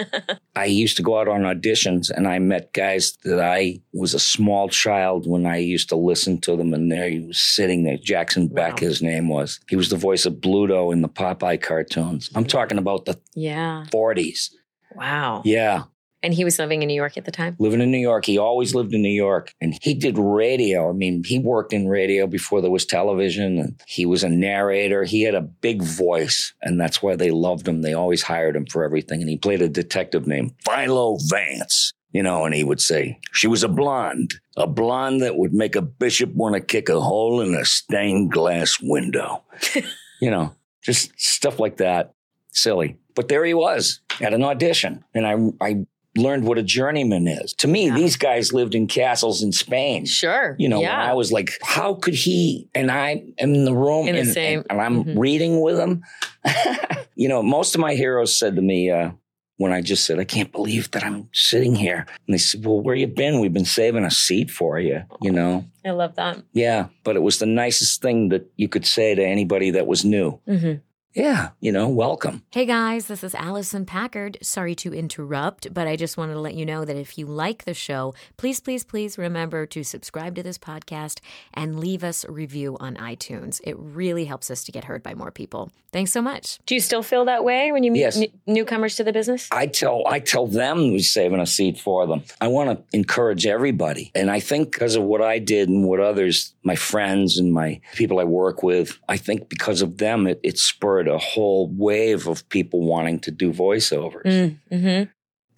I 0.56 0.66
used 0.66 0.96
to 0.98 1.02
go 1.02 1.18
out 1.18 1.28
on 1.28 1.42
auditions 1.42 2.10
and 2.10 2.28
I 2.28 2.38
met 2.38 2.72
guys 2.72 3.16
that 3.24 3.40
I 3.40 3.80
was 3.92 4.14
a 4.14 4.18
small 4.20 4.68
child 4.68 5.28
when 5.28 5.46
I 5.46 5.56
used 5.56 5.88
to 5.88 5.96
listen 5.96 6.40
to 6.42 6.56
them. 6.56 6.74
And 6.74 6.92
there 6.92 7.08
he 7.08 7.20
was 7.20 7.40
sitting 7.40 7.84
there. 7.84 7.96
Jackson 7.96 8.48
Beck, 8.48 8.80
Wow. 8.80 8.88
his 8.88 9.02
name 9.02 9.28
was. 9.28 9.58
He 9.68 9.76
was 9.76 9.88
the 9.88 9.96
voice 9.96 10.26
of 10.26 10.34
Bluto 10.34 10.92
in 10.92 11.02
the 11.02 11.08
Popeye 11.08 11.60
cartoons. 11.60 12.30
I'm 12.34 12.44
talking 12.44 12.78
about 12.78 13.06
the 13.06 13.18
yeah. 13.34 13.86
40s. 13.90 14.50
Wow. 14.94 15.42
Yeah. 15.44 15.84
And 16.22 16.32
he 16.32 16.44
was 16.44 16.58
living 16.58 16.82
in 16.82 16.88
New 16.88 16.94
York 16.94 17.16
at 17.16 17.24
the 17.24 17.32
time? 17.32 17.56
Living 17.58 17.80
in 17.80 17.90
New 17.90 17.98
York. 17.98 18.24
He 18.24 18.38
always 18.38 18.74
lived 18.74 18.94
in 18.94 19.02
New 19.02 19.08
York 19.08 19.54
and 19.60 19.76
he 19.82 19.94
did 19.94 20.16
radio. 20.18 20.88
I 20.88 20.92
mean, 20.92 21.24
he 21.24 21.38
worked 21.38 21.72
in 21.72 21.88
radio 21.88 22.26
before 22.26 22.60
there 22.60 22.70
was 22.70 22.86
television 22.86 23.58
and 23.58 23.80
he 23.86 24.06
was 24.06 24.22
a 24.22 24.28
narrator. 24.28 25.04
He 25.04 25.22
had 25.22 25.34
a 25.34 25.40
big 25.40 25.82
voice 25.82 26.54
and 26.62 26.80
that's 26.80 27.02
why 27.02 27.16
they 27.16 27.30
loved 27.30 27.66
him. 27.66 27.82
They 27.82 27.94
always 27.94 28.22
hired 28.22 28.54
him 28.54 28.66
for 28.66 28.84
everything. 28.84 29.20
And 29.20 29.28
he 29.28 29.36
played 29.36 29.62
a 29.62 29.68
detective 29.68 30.26
named 30.26 30.54
Philo 30.64 31.18
Vance, 31.28 31.92
you 32.12 32.22
know, 32.22 32.44
and 32.44 32.54
he 32.54 32.62
would 32.62 32.80
say, 32.80 33.18
she 33.32 33.48
was 33.48 33.64
a 33.64 33.68
blonde, 33.68 34.34
a 34.56 34.68
blonde 34.68 35.22
that 35.22 35.36
would 35.36 35.52
make 35.52 35.74
a 35.74 35.82
bishop 35.82 36.32
want 36.34 36.54
to 36.54 36.60
kick 36.60 36.88
a 36.88 37.00
hole 37.00 37.40
in 37.40 37.54
a 37.54 37.64
stained 37.64 38.30
glass 38.30 38.78
window. 38.80 39.42
you 40.20 40.30
know, 40.30 40.54
just 40.82 41.18
stuff 41.18 41.58
like 41.58 41.78
that. 41.78 42.14
Silly. 42.52 42.98
But 43.14 43.28
there 43.28 43.44
he 43.44 43.54
was 43.54 44.00
at 44.20 44.34
an 44.34 44.42
audition. 44.42 45.04
And 45.14 45.26
I, 45.26 45.66
I 45.66 45.86
learned 46.16 46.44
what 46.44 46.58
a 46.58 46.62
journeyman 46.62 47.26
is. 47.26 47.54
To 47.54 47.68
me, 47.68 47.86
Yeah. 47.86 47.94
these 47.96 48.16
guys 48.16 48.52
lived 48.52 48.74
in 48.74 48.86
castles 48.86 49.42
in 49.42 49.52
Spain. 49.52 50.04
Sure. 50.04 50.56
You 50.58 50.68
know, 50.68 50.78
when 50.80 50.88
yeah. 50.88 51.10
I 51.10 51.14
was 51.14 51.32
like, 51.32 51.52
how 51.62 51.94
could 51.94 52.14
he? 52.14 52.68
And 52.74 52.90
I 52.90 53.22
am 53.38 53.54
in 53.54 53.64
the 53.64 53.74
room 53.74 54.06
In 54.08 54.14
the 54.16 54.20
and, 54.20 54.30
same- 54.30 54.58
and, 54.68 54.72
and 54.72 54.80
I'm 54.80 55.04
Mhm. 55.04 55.18
reading 55.18 55.60
with 55.62 55.78
him. 55.78 56.02
you 57.14 57.28
know, 57.28 57.42
most 57.42 57.74
of 57.74 57.80
my 57.80 57.94
heroes 57.94 58.36
said 58.38 58.56
to 58.56 58.62
me, 58.62 58.90
uh, 58.90 59.12
when 59.58 59.72
I 59.72 59.80
just 59.80 60.04
said, 60.06 60.18
I 60.18 60.24
can't 60.24 60.50
believe 60.50 60.90
that 60.90 61.04
I'm 61.04 61.28
sitting 61.32 61.74
here. 61.76 62.06
And 62.26 62.34
they 62.34 62.38
said, 62.38 62.64
Well, 62.64 62.80
where 62.80 62.96
you 62.96 63.06
been? 63.06 63.38
We've 63.40 63.52
been 63.52 63.64
saving 63.64 64.04
a 64.04 64.10
seat 64.10 64.50
for 64.50 64.80
you, 64.80 65.02
you 65.20 65.30
know? 65.30 65.64
I 65.84 65.90
love 65.92 66.16
that. 66.16 66.42
Yeah. 66.52 66.86
But 67.04 67.16
it 67.16 67.22
was 67.22 67.38
the 67.38 67.46
nicest 67.46 68.02
thing 68.02 68.30
that 68.30 68.50
you 68.56 68.68
could 68.68 68.84
say 68.86 69.14
to 69.14 69.24
anybody 69.24 69.70
that 69.70 69.86
was 69.86 70.04
new. 70.04 70.40
hmm 70.46 70.74
Yeah, 71.14 71.50
you 71.60 71.72
know, 71.72 71.90
welcome. 71.90 72.42
Hey 72.52 72.64
guys, 72.64 73.06
this 73.06 73.22
is 73.22 73.34
Allison 73.34 73.84
Packard. 73.84 74.38
Sorry 74.40 74.74
to 74.76 74.94
interrupt, 74.94 75.74
but 75.74 75.86
I 75.86 75.94
just 75.94 76.16
wanted 76.16 76.32
to 76.32 76.40
let 76.40 76.54
you 76.54 76.64
know 76.64 76.86
that 76.86 76.96
if 76.96 77.18
you 77.18 77.26
like 77.26 77.66
the 77.66 77.74
show, 77.74 78.14
please, 78.38 78.60
please, 78.60 78.82
please 78.82 79.18
remember 79.18 79.66
to 79.66 79.84
subscribe 79.84 80.34
to 80.36 80.42
this 80.42 80.56
podcast 80.56 81.20
and 81.52 81.78
leave 81.78 82.02
us 82.02 82.24
a 82.24 82.32
review 82.32 82.78
on 82.80 82.96
iTunes. 82.96 83.60
It 83.62 83.76
really 83.78 84.24
helps 84.24 84.50
us 84.50 84.64
to 84.64 84.72
get 84.72 84.84
heard 84.84 85.02
by 85.02 85.12
more 85.12 85.30
people. 85.30 85.70
Thanks 85.92 86.12
so 86.12 86.22
much. 86.22 86.58
Do 86.64 86.74
you 86.74 86.80
still 86.80 87.02
feel 87.02 87.26
that 87.26 87.44
way 87.44 87.70
when 87.72 87.82
you 87.84 87.92
meet 87.92 88.00
Yes. 88.00 88.16
n- 88.16 88.28
newcomers 88.46 88.96
to 88.96 89.04
the 89.04 89.12
business? 89.12 89.48
I 89.52 89.66
tell 89.66 90.04
I 90.06 90.18
tell 90.20 90.46
them 90.46 90.92
we're 90.92 91.00
saving 91.00 91.40
a 91.40 91.46
seat 91.46 91.78
for 91.78 92.06
them. 92.06 92.22
I 92.40 92.48
want 92.48 92.70
to 92.90 92.96
encourage 92.96 93.44
everybody, 93.44 94.10
and 94.14 94.30
I 94.30 94.40
think 94.40 94.72
because 94.72 94.96
of 94.96 95.02
what 95.02 95.20
I 95.20 95.38
did 95.38 95.68
and 95.68 95.84
what 95.86 96.00
others, 96.00 96.54
my 96.64 96.76
friends 96.76 97.38
and 97.38 97.52
my 97.52 97.80
people 97.94 98.20
I 98.20 98.24
work 98.24 98.62
with, 98.62 98.98
I 99.08 99.16
think 99.16 99.48
because 99.48 99.82
of 99.82 99.98
them, 99.98 100.26
it, 100.26 100.40
it 100.42 100.58
spurred 100.58 101.08
a 101.08 101.18
whole 101.18 101.68
wave 101.76 102.26
of 102.28 102.48
people 102.48 102.86
wanting 102.86 103.18
to 103.20 103.30
do 103.30 103.52
voiceovers, 103.52 104.56
Mm-hmm. 104.70 105.10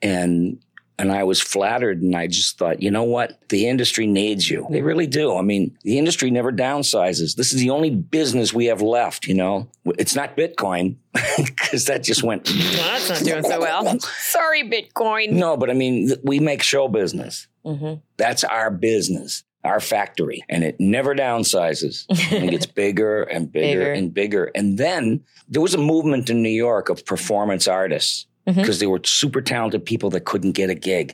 and 0.02 0.58
and 0.96 1.10
I 1.10 1.24
was 1.24 1.40
flattered, 1.40 2.00
and 2.02 2.14
I 2.14 2.28
just 2.28 2.56
thought, 2.56 2.80
you 2.80 2.88
know 2.88 3.02
what, 3.02 3.40
the 3.48 3.66
industry 3.66 4.06
needs 4.06 4.48
you. 4.48 4.64
They 4.70 4.80
really 4.80 5.08
do. 5.08 5.36
I 5.36 5.42
mean, 5.42 5.76
the 5.82 5.98
industry 5.98 6.30
never 6.30 6.52
downsizes. 6.52 7.34
This 7.34 7.52
is 7.52 7.58
the 7.60 7.70
only 7.70 7.90
business 7.90 8.54
we 8.54 8.66
have 8.66 8.80
left. 8.80 9.26
You 9.26 9.34
know, 9.34 9.68
it's 9.98 10.14
not 10.14 10.36
Bitcoin 10.36 10.94
because 11.36 11.86
that 11.86 12.04
just 12.04 12.22
went. 12.22 12.44
that's 12.44 13.08
not 13.10 13.24
doing 13.24 13.42
so 13.42 13.60
well. 13.60 13.98
Sorry, 14.20 14.62
Bitcoin. 14.70 15.32
No, 15.32 15.56
but 15.56 15.68
I 15.68 15.72
mean, 15.72 16.06
th- 16.06 16.20
we 16.22 16.38
make 16.38 16.62
show 16.62 16.86
business. 16.86 17.48
Mm-hmm. 17.66 17.94
That's 18.16 18.44
our 18.44 18.70
business, 18.70 19.42
our 19.64 19.80
factory, 19.80 20.44
and 20.48 20.62
it 20.64 20.76
never 20.78 21.14
downsizes. 21.14 22.04
and 22.32 22.44
it 22.44 22.50
gets 22.50 22.66
bigger 22.66 23.22
and 23.24 23.50
bigger, 23.50 23.78
Bigger. 23.80 23.92
and 23.92 24.12
bigger. 24.14 24.50
And 24.54 24.78
then 24.78 25.22
there 25.48 25.62
was 25.62 25.74
a 25.74 25.78
movement 25.78 26.30
in 26.30 26.42
New 26.42 26.48
York 26.50 26.88
of 26.88 27.04
performance 27.06 27.66
artists 27.68 28.26
because 28.46 28.78
they 28.78 28.86
were 28.86 29.00
super 29.04 29.40
talented 29.40 29.84
people 29.86 30.10
that 30.10 30.24
couldn't 30.26 30.52
get 30.52 30.68
a 30.70 30.74
gig. 30.74 31.12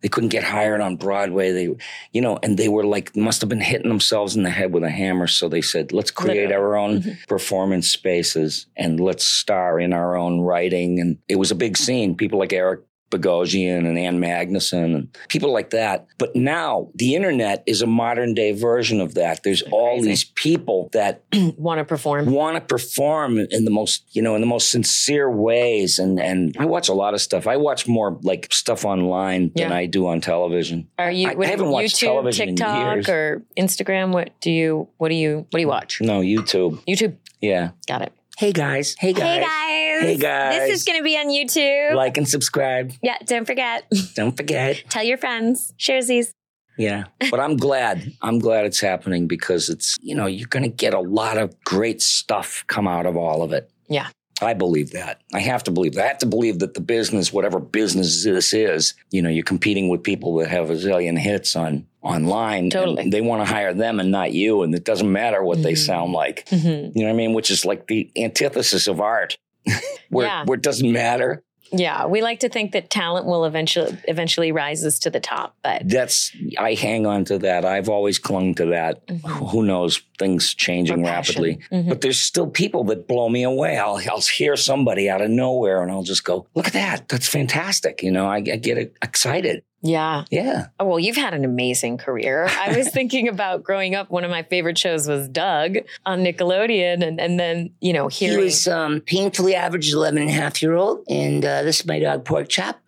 They 0.00 0.08
couldn't 0.08 0.30
get 0.30 0.42
hired 0.42 0.80
on 0.80 0.96
Broadway. 0.96 1.52
They, 1.52 1.68
you 2.12 2.20
know, 2.20 2.36
and 2.42 2.58
they 2.58 2.68
were 2.68 2.84
like, 2.84 3.14
must 3.14 3.40
have 3.40 3.48
been 3.48 3.60
hitting 3.60 3.88
themselves 3.88 4.34
in 4.34 4.42
the 4.42 4.50
head 4.50 4.72
with 4.72 4.82
a 4.82 4.90
hammer. 4.90 5.28
So 5.28 5.48
they 5.48 5.60
said, 5.62 5.92
let's 5.92 6.10
create 6.10 6.48
Literally. 6.48 6.54
our 6.54 6.76
own 6.76 7.02
Mhm. 7.02 7.26
performance 7.28 7.88
spaces 7.88 8.66
and 8.76 8.98
let's 8.98 9.24
star 9.24 9.78
in 9.78 9.92
our 9.92 10.16
own 10.16 10.40
writing. 10.40 10.98
And 10.98 11.18
it 11.28 11.36
was 11.36 11.52
a 11.52 11.54
big 11.54 11.76
scene. 11.76 12.16
People 12.16 12.40
like 12.40 12.52
Eric 12.52 12.80
Bogosian 13.12 13.86
and 13.88 13.98
Ann 13.98 14.18
Magnuson 14.20 14.94
and 14.94 15.16
people 15.28 15.52
like 15.52 15.70
that. 15.70 16.06
But 16.18 16.34
now 16.34 16.88
the 16.94 17.14
internet 17.14 17.62
is 17.66 17.82
a 17.82 17.86
modern 17.86 18.34
day 18.34 18.52
version 18.52 19.00
of 19.00 19.14
that. 19.14 19.42
There's 19.44 19.62
all 19.70 19.96
Crazy. 19.96 20.08
these 20.08 20.24
people 20.24 20.88
that 20.92 21.22
Want 21.56 21.78
to 21.78 21.84
perform? 21.84 22.26
want 22.32 22.56
to 22.56 22.60
perform 22.60 23.38
in 23.38 23.64
the 23.64 23.70
most, 23.70 24.04
you 24.12 24.22
know, 24.22 24.34
in 24.34 24.40
the 24.40 24.46
most 24.46 24.70
sincere 24.70 25.30
ways. 25.30 25.98
And 25.98 26.18
and 26.20 26.56
I 26.58 26.64
watch 26.64 26.88
a 26.88 26.94
lot 26.94 27.14
of 27.14 27.20
stuff. 27.20 27.46
I 27.46 27.56
watch 27.56 27.86
more 27.86 28.18
like 28.22 28.52
stuff 28.52 28.84
online 28.84 29.52
than 29.54 29.70
I 29.72 29.86
do 29.86 30.06
on 30.06 30.20
television. 30.20 30.88
Are 30.98 31.10
you? 31.10 31.28
I- 31.28 31.36
I 31.42 31.46
haven't 31.46 31.70
watched 31.70 31.96
YouTube, 31.96 32.00
television 32.06 32.48
in 32.50 32.56
TikTok, 32.56 32.94
years. 32.94 33.08
or 33.08 33.42
Instagram? 33.58 34.12
What 34.12 34.30
do 34.40 34.50
you? 34.50 34.88
What 34.98 35.08
do 35.10 35.14
you? 35.14 35.38
What 35.50 35.52
do 35.52 35.60
you 35.60 35.68
watch? 35.68 36.00
No, 36.00 36.20
YouTube. 36.20 36.82
YouTube. 36.86 37.16
Yeah. 37.40 37.70
Got 37.86 38.02
it. 38.02 38.12
Hey 38.38 38.52
guys. 38.52 38.96
Hey 38.98 39.12
guys. 39.12 39.22
Hey 39.22 39.40
guys. 39.42 39.61
Hey, 40.02 40.16
guys. 40.16 40.58
This 40.68 40.78
is 40.80 40.84
going 40.84 40.98
to 40.98 41.04
be 41.04 41.16
on 41.16 41.28
YouTube. 41.28 41.94
Like 41.94 42.16
and 42.16 42.28
subscribe. 42.28 42.92
yeah. 43.02 43.18
Don't 43.24 43.46
forget. 43.46 43.84
Don't 44.14 44.36
forget. 44.36 44.82
Tell 44.90 45.02
your 45.02 45.18
friends. 45.18 45.72
Share 45.76 46.02
these. 46.04 46.32
Yeah. 46.78 47.04
But 47.30 47.38
I'm 47.40 47.56
glad. 47.56 48.12
I'm 48.22 48.38
glad 48.38 48.64
it's 48.64 48.80
happening 48.80 49.26
because 49.28 49.68
it's, 49.68 49.96
you 50.00 50.14
know, 50.14 50.26
you're 50.26 50.48
going 50.48 50.62
to 50.64 50.68
get 50.70 50.94
a 50.94 51.00
lot 51.00 51.36
of 51.38 51.54
great 51.64 52.00
stuff 52.00 52.64
come 52.66 52.88
out 52.88 53.06
of 53.06 53.16
all 53.16 53.42
of 53.42 53.52
it. 53.52 53.70
Yeah. 53.88 54.08
I 54.40 54.54
believe 54.54 54.90
that. 54.92 55.20
I 55.32 55.38
have 55.40 55.62
to 55.64 55.70
believe 55.70 55.94
that. 55.94 56.04
I 56.04 56.08
have 56.08 56.18
to 56.18 56.26
believe 56.26 56.58
that 56.60 56.74
the 56.74 56.80
business, 56.80 57.32
whatever 57.32 57.60
business 57.60 58.24
this 58.24 58.52
is, 58.52 58.94
you 59.12 59.22
know, 59.22 59.28
you're 59.28 59.44
competing 59.44 59.88
with 59.88 60.02
people 60.02 60.34
that 60.38 60.48
have 60.48 60.68
a 60.70 60.74
zillion 60.74 61.16
hits 61.16 61.54
on 61.54 61.86
online. 62.00 62.64
and 62.64 62.72
Totally. 62.72 63.08
They 63.10 63.20
want 63.20 63.46
to 63.46 63.52
hire 63.54 63.72
them 63.72 64.00
and 64.00 64.10
not 64.10 64.32
you. 64.32 64.62
And 64.62 64.74
it 64.74 64.84
doesn't 64.84 65.12
matter 65.12 65.44
what 65.44 65.62
they 65.62 65.74
Mhm. 65.74 65.78
sound 65.86 66.12
like. 66.12 66.46
Mhm. 66.48 66.92
You 66.96 67.02
know 67.02 67.08
what 67.08 67.14
I 67.14 67.16
mean? 67.16 67.34
Which 67.34 67.52
is 67.52 67.64
like 67.64 67.86
the 67.86 68.10
antithesis 68.16 68.88
of 68.88 69.00
art. 69.00 69.36
where, 70.10 70.26
Yeah. 70.26 70.44
where 70.44 70.56
it 70.56 70.62
doesn't 70.62 70.90
matter. 70.92 71.42
Yeah, 71.74 72.04
we 72.04 72.20
like 72.20 72.40
to 72.40 72.50
think 72.50 72.72
that 72.72 72.90
talent 72.90 73.24
will 73.24 73.46
eventually 73.46 73.96
eventually 74.06 74.52
rises 74.52 74.98
to 74.98 75.10
the 75.10 75.20
top, 75.20 75.56
but 75.62 75.88
That's 75.88 76.30
I 76.58 76.74
hang 76.74 77.06
on 77.06 77.24
to 77.26 77.38
that. 77.38 77.64
I've 77.64 77.88
always 77.88 78.18
clung 78.18 78.54
to 78.56 78.66
that. 78.66 79.06
Mhm. 79.06 79.48
Who 79.50 79.62
knows? 79.62 80.02
Things 80.18 80.52
changing 80.52 81.02
rapidly. 81.02 81.60
Mhm. 81.72 81.88
But 81.88 82.02
there's 82.02 82.20
still 82.20 82.46
people 82.46 82.84
that 82.84 83.08
blow 83.08 83.30
me 83.30 83.42
away. 83.42 83.78
I'll, 83.78 83.98
I'll 84.10 84.20
hear 84.20 84.54
somebody 84.54 85.08
out 85.08 85.22
of 85.22 85.30
nowhere 85.30 85.82
and 85.82 85.90
I'll 85.90 86.02
just 86.02 86.24
go, 86.24 86.46
look 86.54 86.66
at 86.66 86.74
that. 86.74 87.08
That's 87.08 87.26
fantastic. 87.26 88.02
You 88.02 88.10
know, 88.10 88.26
I, 88.26 88.36
I 88.36 88.40
get 88.40 88.76
excited. 89.02 89.62
Yeah. 89.82 90.24
Yeah. 90.30 90.66
Oh, 90.78 90.86
well, 90.86 90.98
you've 91.00 91.16
had 91.16 91.34
an 91.34 91.44
amazing 91.44 91.98
career. 91.98 92.46
I 92.48 92.76
was 92.76 92.88
thinking 92.92 93.28
about 93.28 93.62
growing 93.62 93.94
up. 93.94 94.10
One 94.10 94.24
of 94.24 94.30
my 94.30 94.44
favorite 94.44 94.78
shows 94.78 95.08
was 95.08 95.28
Doug 95.28 95.76
on 96.06 96.24
Nickelodeon, 96.24 97.06
and 97.06 97.20
and 97.20 97.38
then 97.38 97.70
you 97.80 97.92
know 97.92 98.08
He 98.08 98.26
hearing. 98.26 98.44
was 98.44 98.68
um, 98.68 99.00
painfully 99.00 99.54
average 99.54 99.92
11 99.92 100.22
and 100.22 100.30
a 100.30 100.32
half 100.32 100.62
year 100.62 100.74
old. 100.74 101.04
And 101.08 101.44
uh, 101.44 101.62
this 101.62 101.80
is 101.80 101.86
my 101.86 101.98
dog, 101.98 102.24
Pork 102.24 102.48
Chop. 102.48 102.80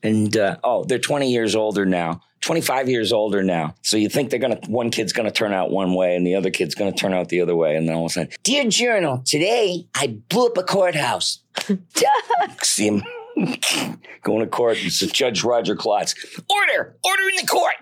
And, 0.03 0.35
uh, 0.35 0.57
oh, 0.63 0.83
they're 0.83 0.97
20 0.99 1.31
years 1.31 1.55
older 1.55 1.85
now. 1.85 2.21
25 2.41 2.89
years 2.89 3.13
older 3.13 3.43
now. 3.43 3.75
So 3.83 3.97
you 3.97 4.09
think 4.09 4.31
they're 4.31 4.39
going 4.39 4.59
to, 4.59 4.71
one 4.71 4.89
kid's 4.89 5.13
going 5.13 5.27
to 5.27 5.31
turn 5.31 5.53
out 5.53 5.69
one 5.69 5.93
way 5.93 6.15
and 6.15 6.25
the 6.25 6.33
other 6.33 6.49
kid's 6.49 6.73
going 6.73 6.91
to 6.91 6.97
turn 6.97 7.13
out 7.13 7.29
the 7.29 7.39
other 7.41 7.55
way. 7.55 7.75
And 7.75 7.87
then 7.87 7.95
all 7.95 8.05
of 8.05 8.11
a 8.11 8.13
sudden, 8.13 8.31
Dear 8.41 8.67
Journal, 8.67 9.21
today 9.23 9.85
I 9.93 10.07
blew 10.07 10.47
up 10.47 10.57
a 10.57 10.63
courthouse. 10.63 11.43
see 12.63 12.87
him 12.87 13.03
going 14.23 14.39
to 14.39 14.47
court. 14.47 14.77
It's 14.79 14.99
Judge 14.99 15.43
Roger 15.43 15.75
Klotz. 15.75 16.15
Order! 16.49 16.97
Order 17.03 17.23
in 17.29 17.35
the 17.37 17.47
court! 17.47 17.75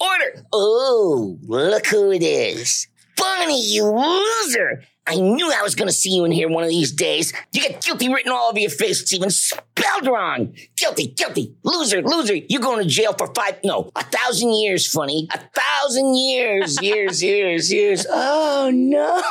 Order! 0.00 0.44
Oh, 0.52 1.38
look 1.42 1.86
who 1.86 2.10
it 2.12 2.22
is. 2.22 2.88
Bonnie, 3.16 3.62
you 3.72 3.84
loser. 3.84 4.82
I 5.06 5.14
knew 5.16 5.50
I 5.50 5.62
was 5.62 5.74
going 5.74 5.88
to 5.88 5.94
see 5.94 6.10
you 6.10 6.24
in 6.24 6.32
here 6.32 6.48
one 6.48 6.64
of 6.64 6.68
these 6.68 6.92
days. 6.92 7.32
You 7.52 7.66
got 7.66 7.82
guilty 7.82 8.12
written 8.12 8.30
all 8.30 8.50
over 8.50 8.58
your 8.58 8.70
face. 8.70 9.00
It's 9.00 9.12
even 9.14 9.30
spelled 9.30 10.06
wrong. 10.06 10.54
Guilty, 10.76 11.08
guilty. 11.08 11.54
Loser, 11.64 12.02
loser. 12.02 12.34
You're 12.34 12.60
going 12.60 12.82
to 12.82 12.88
jail 12.88 13.14
for 13.14 13.32
five, 13.34 13.58
no, 13.64 13.90
a 13.96 14.04
thousand 14.04 14.52
years, 14.54 14.86
funny. 14.90 15.28
A 15.32 15.40
thousand 15.54 16.14
years, 16.16 16.80
years, 16.82 17.22
years, 17.22 17.72
years. 17.72 18.06
Oh, 18.10 18.70
no. 18.72 19.22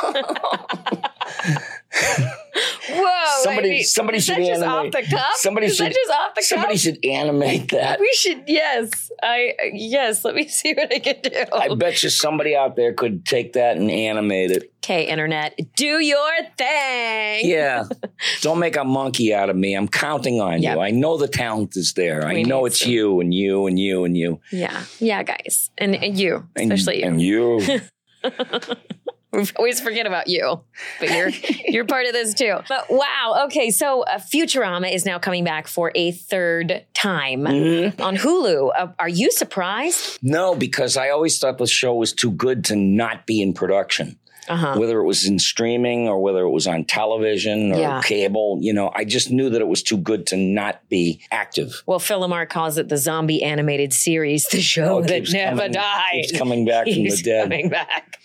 Whoa! 2.90 3.42
Somebody- 3.44 3.68
I 3.68 3.72
mean, 3.72 3.84
somebody 3.84 4.18
is 4.18 4.24
should 4.24 4.36
that 4.36 4.46
just 4.46 4.62
animate- 4.62 4.94
off 4.96 5.02
the 5.04 5.10
cuff? 5.16 5.36
somebody 5.36 5.66
is 5.66 5.78
that 5.78 5.84
should- 5.86 5.94
just 5.94 6.10
off 6.10 6.34
the 6.34 6.42
Somebody 6.42 6.74
cuff? 6.74 6.80
should 6.80 7.04
animate 7.04 7.70
that. 7.70 8.00
we 8.00 8.12
should. 8.14 8.44
Yes, 8.46 9.10
I 9.22 9.54
yes. 9.72 10.24
Let 10.24 10.34
me 10.34 10.46
see 10.48 10.74
what 10.74 10.92
I 10.92 10.98
can 10.98 11.16
do. 11.22 11.30
I 11.52 11.74
bet 11.74 12.02
you 12.02 12.10
somebody 12.10 12.54
out 12.56 12.76
there 12.76 12.92
could 12.92 13.24
take 13.26 13.52
that 13.54 13.76
and 13.76 13.90
animate 13.90 14.50
it. 14.50 14.72
Okay, 14.84 15.06
internet, 15.08 15.58
do 15.76 16.00
your 16.00 16.30
thing. 16.56 17.40
Yeah. 17.48 17.84
Don't 18.40 18.58
make 18.58 18.76
a 18.76 18.84
monkey 18.84 19.34
out 19.34 19.50
of 19.50 19.56
me. 19.56 19.74
I'm 19.74 19.88
counting 19.88 20.40
on 20.40 20.62
Yep. 20.62 20.76
you. 20.76 20.80
I 20.80 20.90
know 20.92 21.18
the 21.18 21.28
talent 21.28 21.76
is 21.76 21.92
there. 21.92 22.24
I 22.24 22.42
know 22.42 22.64
it's 22.64 22.80
some. 22.80 22.90
you 22.92 23.20
and 23.20 23.34
you 23.34 23.66
and 23.66 23.78
you 23.78 24.04
and 24.04 24.16
you. 24.16 24.40
yeah, 24.50 24.84
yeah, 24.98 25.22
guys, 25.24 25.70
and, 25.76 25.94
and 25.96 26.16
you, 26.18 26.46
And, 26.56 26.72
especially 26.72 27.00
you. 27.00 27.06
And 27.06 27.20
you. 27.20 27.80
We 29.38 29.46
always 29.56 29.80
forget 29.80 30.06
about 30.06 30.28
you, 30.28 30.60
but 31.00 31.10
you're 31.10 31.28
you're 31.66 31.84
part 31.84 32.06
of 32.06 32.12
this 32.12 32.34
too. 32.34 32.56
But 32.68 32.86
wow, 32.90 33.44
okay, 33.46 33.70
so 33.70 34.02
uh, 34.02 34.18
Futurama 34.18 34.92
is 34.92 35.04
now 35.06 35.18
coming 35.18 35.44
back 35.44 35.68
for 35.68 35.92
a 35.94 36.10
third 36.12 36.84
time 36.94 37.40
Mhm. 37.44 38.00
on 38.00 38.16
Hulu. 38.16 38.70
Uh, 38.76 38.88
are 38.98 39.08
you 39.08 39.30
surprised? 39.30 40.18
No, 40.22 40.54
because 40.54 40.96
I 40.96 41.10
always 41.10 41.38
thought 41.38 41.58
the 41.58 41.66
show 41.66 41.94
was 41.94 42.12
too 42.12 42.30
good 42.32 42.64
to 42.66 42.76
not 42.76 43.26
be 43.26 43.40
in 43.40 43.52
production. 43.54 44.18
Uh 44.48 44.56
huh. 44.56 44.74
Whether 44.78 44.98
it 45.00 45.04
was 45.04 45.26
in 45.26 45.38
streaming 45.38 46.08
or 46.08 46.20
whether 46.22 46.40
it 46.42 46.50
was 46.50 46.66
on 46.66 46.84
television 46.84 47.72
or 47.72 47.78
Yeah. 47.78 48.00
cable, 48.02 48.58
you 48.60 48.72
know, 48.72 48.90
I 48.94 49.04
just 49.04 49.30
knew 49.30 49.50
that 49.50 49.60
it 49.60 49.68
was 49.68 49.82
too 49.82 49.96
good 49.98 50.26
to 50.28 50.36
not 50.36 50.88
be 50.88 51.20
active. 51.30 51.82
Well, 51.86 51.98
Phil 51.98 52.20
LaMarr 52.20 52.48
calls 52.48 52.78
it 52.78 52.88
the 52.88 52.96
zombie 52.96 53.42
animated 53.42 53.92
series, 53.92 54.46
the 54.46 54.60
show 54.60 54.98
Oh, 54.98 55.02
that 55.02 55.30
never 55.32 55.56
coming- 55.58 55.72
dies. 55.72 56.02
Keeps 56.12 56.38
coming 56.38 56.64
back 56.66 56.86
from 56.86 57.04
the 57.04 57.20
dead. 57.22 57.42
coming 57.44 57.68
back. 57.68 58.18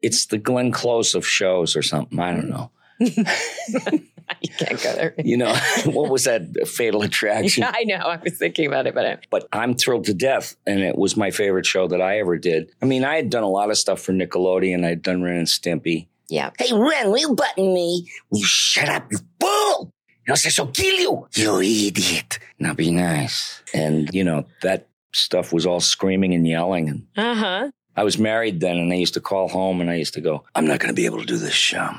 It's 0.00 0.26
the 0.26 0.38
Glenn 0.38 0.72
Close 0.72 1.14
of 1.14 1.26
shows 1.26 1.76
or 1.76 1.82
something. 1.82 2.18
I 2.18 2.32
don't 2.32 2.48
know. 2.48 2.70
You 4.42 4.50
can't 4.58 4.82
go 4.82 4.94
there. 4.94 5.14
You 5.24 5.36
know, 5.36 5.54
what 5.86 6.10
was 6.10 6.24
that 6.24 6.66
Fatal 6.68 7.02
Attraction? 7.02 7.62
Yeah, 7.62 7.72
I 7.74 7.84
know. 7.84 7.96
I 7.96 8.16
was 8.16 8.38
thinking 8.38 8.66
about 8.66 8.86
it, 8.86 8.94
but 8.94 9.06
I, 9.06 9.18
but 9.30 9.48
I'm 9.52 9.74
thrilled 9.74 10.04
to 10.06 10.14
death. 10.14 10.56
And 10.66 10.80
it 10.80 10.96
was 10.96 11.16
my 11.16 11.30
favorite 11.30 11.66
show 11.66 11.86
that 11.88 12.00
I 12.00 12.18
ever 12.18 12.36
did. 12.38 12.70
I 12.82 12.86
mean, 12.86 13.04
I 13.04 13.16
had 13.16 13.30
done 13.30 13.42
a 13.42 13.48
lot 13.48 13.70
of 13.70 13.78
stuff 13.78 14.00
for 14.00 14.12
Nickelodeon. 14.12 14.84
I'd 14.84 15.02
done 15.02 15.22
Ren 15.22 15.36
and 15.36 15.46
Stimpy. 15.46 16.06
yeah. 16.28 16.50
hey, 16.58 16.72
Ren, 16.72 17.10
will 17.10 17.18
you 17.18 17.34
button 17.34 17.72
me? 17.74 18.08
Will 18.30 18.38
you 18.40 18.46
shut 18.46 18.88
up, 18.88 19.10
you 19.12 19.18
fool? 19.40 19.90
Else 20.28 20.46
I 20.46 20.50
shall 20.50 20.68
kill 20.68 20.94
you, 21.00 21.28
you 21.34 21.60
idiot. 21.88 22.38
Now 22.60 22.74
be 22.74 22.92
nice. 22.92 23.60
And, 23.74 24.08
you 24.14 24.22
know, 24.22 24.44
that 24.62 24.86
stuff 25.12 25.52
was 25.52 25.66
all 25.66 25.80
screaming 25.80 26.32
and 26.32 26.46
yelling. 26.46 26.88
And 26.88 27.06
Uh 27.16 27.34
huh. 27.34 27.70
I 27.96 28.04
was 28.04 28.18
married 28.18 28.60
then, 28.60 28.78
and 28.78 28.92
I 28.92 28.96
used 28.96 29.14
to 29.14 29.20
call 29.20 29.48
home 29.48 29.80
and 29.80 29.90
I 29.90 29.96
used 29.96 30.14
to 30.14 30.20
go, 30.20 30.44
I'm 30.54 30.66
not 30.66 30.80
going 30.80 30.88
to 30.88 30.94
be 30.94 31.04
able 31.06 31.20
to 31.20 31.26
do 31.26 31.36
this 31.36 31.52
show. 31.52 31.90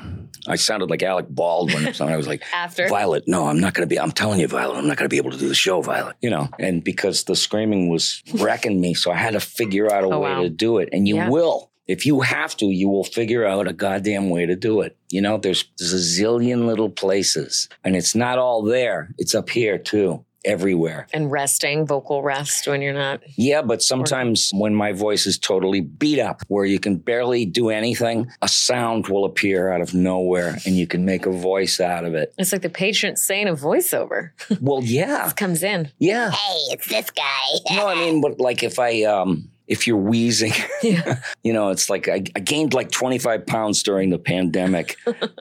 I 0.48 0.56
sounded 0.56 0.90
like 0.90 1.04
Alec 1.04 1.28
Baldwin 1.30 1.86
or 1.88 1.94
something. 1.94 2.14
I 2.14 2.18
was 2.18 2.28
like, 2.28 2.44
After. 2.54 2.88
Violet, 2.88 3.24
no, 3.28 3.46
I'm 3.48 3.60
not 3.60 3.74
going 3.74 3.88
to 3.88 3.94
be. 3.94 4.00
I'm 4.00 4.12
telling 4.12 4.40
you, 4.40 4.48
Violet, 4.48 4.78
I'm 4.78 4.88
not 4.88 4.98
going 4.98 5.06
to 5.06 5.14
be 5.14 5.18
able 5.18 5.32
to 5.32 5.38
do 5.38 5.48
the 5.48 5.56
show, 5.56 5.82
Violet. 5.82 6.16
You 6.22 6.30
know, 6.32 6.50
and 6.60 6.84
because 6.84 7.24
the 7.26 7.36
screaming 7.36 7.90
was 7.90 8.22
wrecking 8.40 8.82
me, 8.82 8.94
so 8.96 9.12
I 9.12 9.16
had 9.16 9.34
to 9.34 9.40
figure 9.40 9.92
out 9.92 10.04
a 10.04 10.08
Oh, 10.14 10.20
way 10.20 10.32
wow. 10.32 10.42
to 10.42 10.50
do 10.50 10.80
it. 10.80 10.90
And 10.92 11.08
you 11.08 11.16
Yeah. 11.18 11.30
will. 11.30 11.70
If 11.86 12.06
you 12.06 12.22
have 12.22 12.56
to, 12.58 12.66
you 12.66 12.88
will 12.88 13.04
figure 13.04 13.46
out 13.46 13.68
a 13.68 13.74
goddamn 13.74 14.30
way 14.30 14.46
to 14.46 14.56
do 14.56 14.80
it. 14.82 14.96
You 15.10 15.22
know, 15.22 15.38
there's, 15.38 15.66
there's 15.78 15.92
a 15.94 15.98
zillion 16.24 16.66
little 16.66 16.90
places, 16.90 17.68
and 17.84 17.96
it's 17.96 18.16
not 18.16 18.38
all 18.40 18.64
there. 18.64 19.10
It's 19.18 19.36
up 19.36 19.50
here 19.50 19.78
too, 19.78 20.24
everywhere. 20.46 21.08
And 21.14 21.32
resting, 21.32 21.86
vocal 21.86 22.22
rest 22.24 22.68
when 22.68 22.82
you're 22.82 22.94
not. 22.94 23.22
Yeah, 23.38 23.62
but 23.62 23.82
sometimes 23.82 24.52
when 24.54 24.76
my 24.76 24.92
voice 24.92 25.26
is 25.26 25.38
totally 25.38 25.82
beat 25.82 26.20
up, 26.20 26.42
where 26.48 26.66
you 26.66 26.80
can 26.80 26.98
barely 26.98 27.46
do 27.46 27.70
anything, 27.70 28.30
a 28.42 28.48
sound 28.48 29.08
will 29.08 29.26
appear 29.26 29.72
out 29.72 29.82
of 29.82 29.94
nowhere 29.94 30.58
and 30.66 30.76
you 30.76 30.88
can 30.88 31.06
make 31.06 31.26
a 31.26 31.32
voice 31.32 31.80
out 31.80 32.06
of 32.06 32.14
it. 32.14 32.34
It's 32.38 32.52
like 32.52 32.62
the 32.62 32.70
patient 32.70 33.20
saying 33.20 33.48
a 33.48 33.54
voiceover 33.54 34.32
Well, 34.62 34.82
yeah, 34.84 35.32
comes 35.36 35.64
in. 35.64 35.92
yeah. 36.00 36.32
Hey, 36.32 36.58
it's 36.74 36.88
this 36.88 37.10
guy. 37.12 37.76
No, 37.76 37.88
I 37.88 37.96
mean, 37.96 38.22
but 38.22 38.40
like 38.40 38.64
if 38.64 38.80
I, 38.80 39.04
um, 39.04 39.50
if 39.68 39.88
you're 39.88 39.98
wheezing, 39.98 40.52
Yeah. 40.84 41.22
you 41.44 41.54
know, 41.54 41.70
it's 41.70 41.90
like 41.90 42.08
I, 42.10 42.24
I 42.36 42.40
gained 42.42 42.74
like 42.74 42.92
25 42.92 43.46
pounds 43.46 43.82
during 43.82 44.10
the 44.10 44.18
pandemic. 44.20 44.98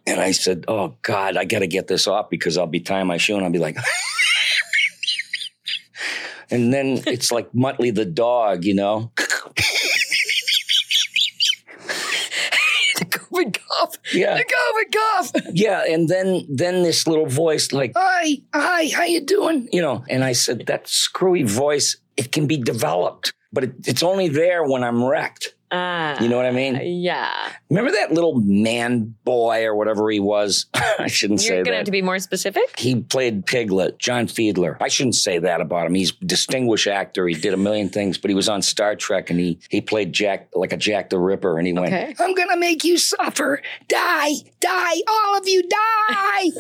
and 0.07 0.21
I 0.21 0.31
said, 0.31 0.65
oh 0.69 0.95
God, 1.03 1.37
I 1.37 1.45
got 1.45 1.59
to 1.61 1.67
get 1.67 1.89
this 1.89 2.07
off 2.07 2.31
because 2.31 2.57
I'll 2.57 2.67
be 2.69 2.81
tying 2.81 3.09
my 3.09 3.17
shoe 3.17 3.35
and 3.37 3.45
I'll 3.45 3.51
be 3.51 3.59
like, 3.59 3.77
and 6.53 6.73
then 6.73 7.03
it's 7.07 7.33
like 7.33 7.51
Muttley 7.53 7.95
the 7.95 8.05
dog, 8.05 8.65
you 8.65 8.75
know? 8.75 9.11
the 12.99 13.07
COVID 13.07 13.59
cough. 13.69 13.97
Yeah. 14.13 14.37
The 14.37 14.45
COVID 14.45 14.93
cough. 14.93 15.33
Yeah, 15.53 15.85
and 15.89 16.09
then 16.09 16.47
then 16.49 16.83
this 16.83 17.07
little 17.07 17.27
voice 17.27 17.73
like, 17.73 17.93
"Hi, 17.97 18.43
hi, 18.55 18.91
how 18.95 19.05
you 19.05 19.21
doing?" 19.21 19.69
You 19.73 19.83
know, 19.83 20.05
and 20.09 20.23
I 20.23 20.33
said 20.33 20.67
that 20.67 20.87
screwy 20.89 21.43
voice, 21.43 21.97
it 22.17 22.31
can 22.33 22.47
be 22.47 22.59
developed, 22.59 23.33
but 23.53 23.65
it, 23.65 23.73
it's 23.87 24.03
only 24.03 24.29
there 24.29 24.65
when 24.65 24.85
I'm 24.85 25.03
wrecked. 25.03 25.55
Ah. 25.73 26.21
You 26.23 26.29
know 26.29 26.37
what 26.37 26.45
I 26.45 26.51
mean? 26.53 26.79
Yeah. 26.83 27.33
Remember 27.71 27.91
that 27.93 28.13
little 28.13 28.35
man 28.35 29.15
boy 29.25 29.65
or 29.65 29.75
whatever 29.75 30.11
he 30.11 30.21
was? 30.21 30.67
I 30.75 31.07
shouldn't 31.07 31.41
You're 31.43 31.49
say 31.49 31.55
going 31.55 31.65
to 31.65 31.77
have 31.77 31.87
to 31.87 31.91
be 31.91 32.03
more 32.03 32.19
specific? 32.19 32.79
he 32.79 33.01
played 33.01 33.47
Piglet, 33.47 33.99
John 33.99 34.27
Fiedler. 34.27 34.77
I 34.81 34.89
shouldn't 34.89 35.15
say 35.15 35.39
that 35.39 35.61
about 35.63 35.87
him. 35.87 35.95
He's 35.95 36.13
a 36.21 36.25
distinguished 36.27 36.87
actor. 36.87 37.27
He 37.27 37.35
did 37.35 37.55
a 37.55 37.57
million 37.57 37.89
things, 37.89 38.19
but 38.19 38.29
he 38.31 38.35
was 38.35 38.49
on 38.49 38.61
Star 38.61 38.95
Trek 38.97 39.31
and 39.31 39.41
he 39.41 39.59
he 39.71 39.81
played 39.81 40.13
Jack 40.13 40.49
like 40.55 40.73
a 40.73 40.77
Jack 40.77 41.09
the 41.11 41.19
Ripper, 41.19 41.59
and 41.59 41.67
he 41.67 41.73
went, 41.73 42.21
I'm 42.21 42.35
gonna 42.35 42.57
make 42.57 42.85
you 42.85 42.99
suffer. 42.99 43.63
Die, 43.89 44.31
die, 44.61 44.95
all 45.09 45.39
of 45.39 45.49
you 45.49 45.63
die. 45.69 46.51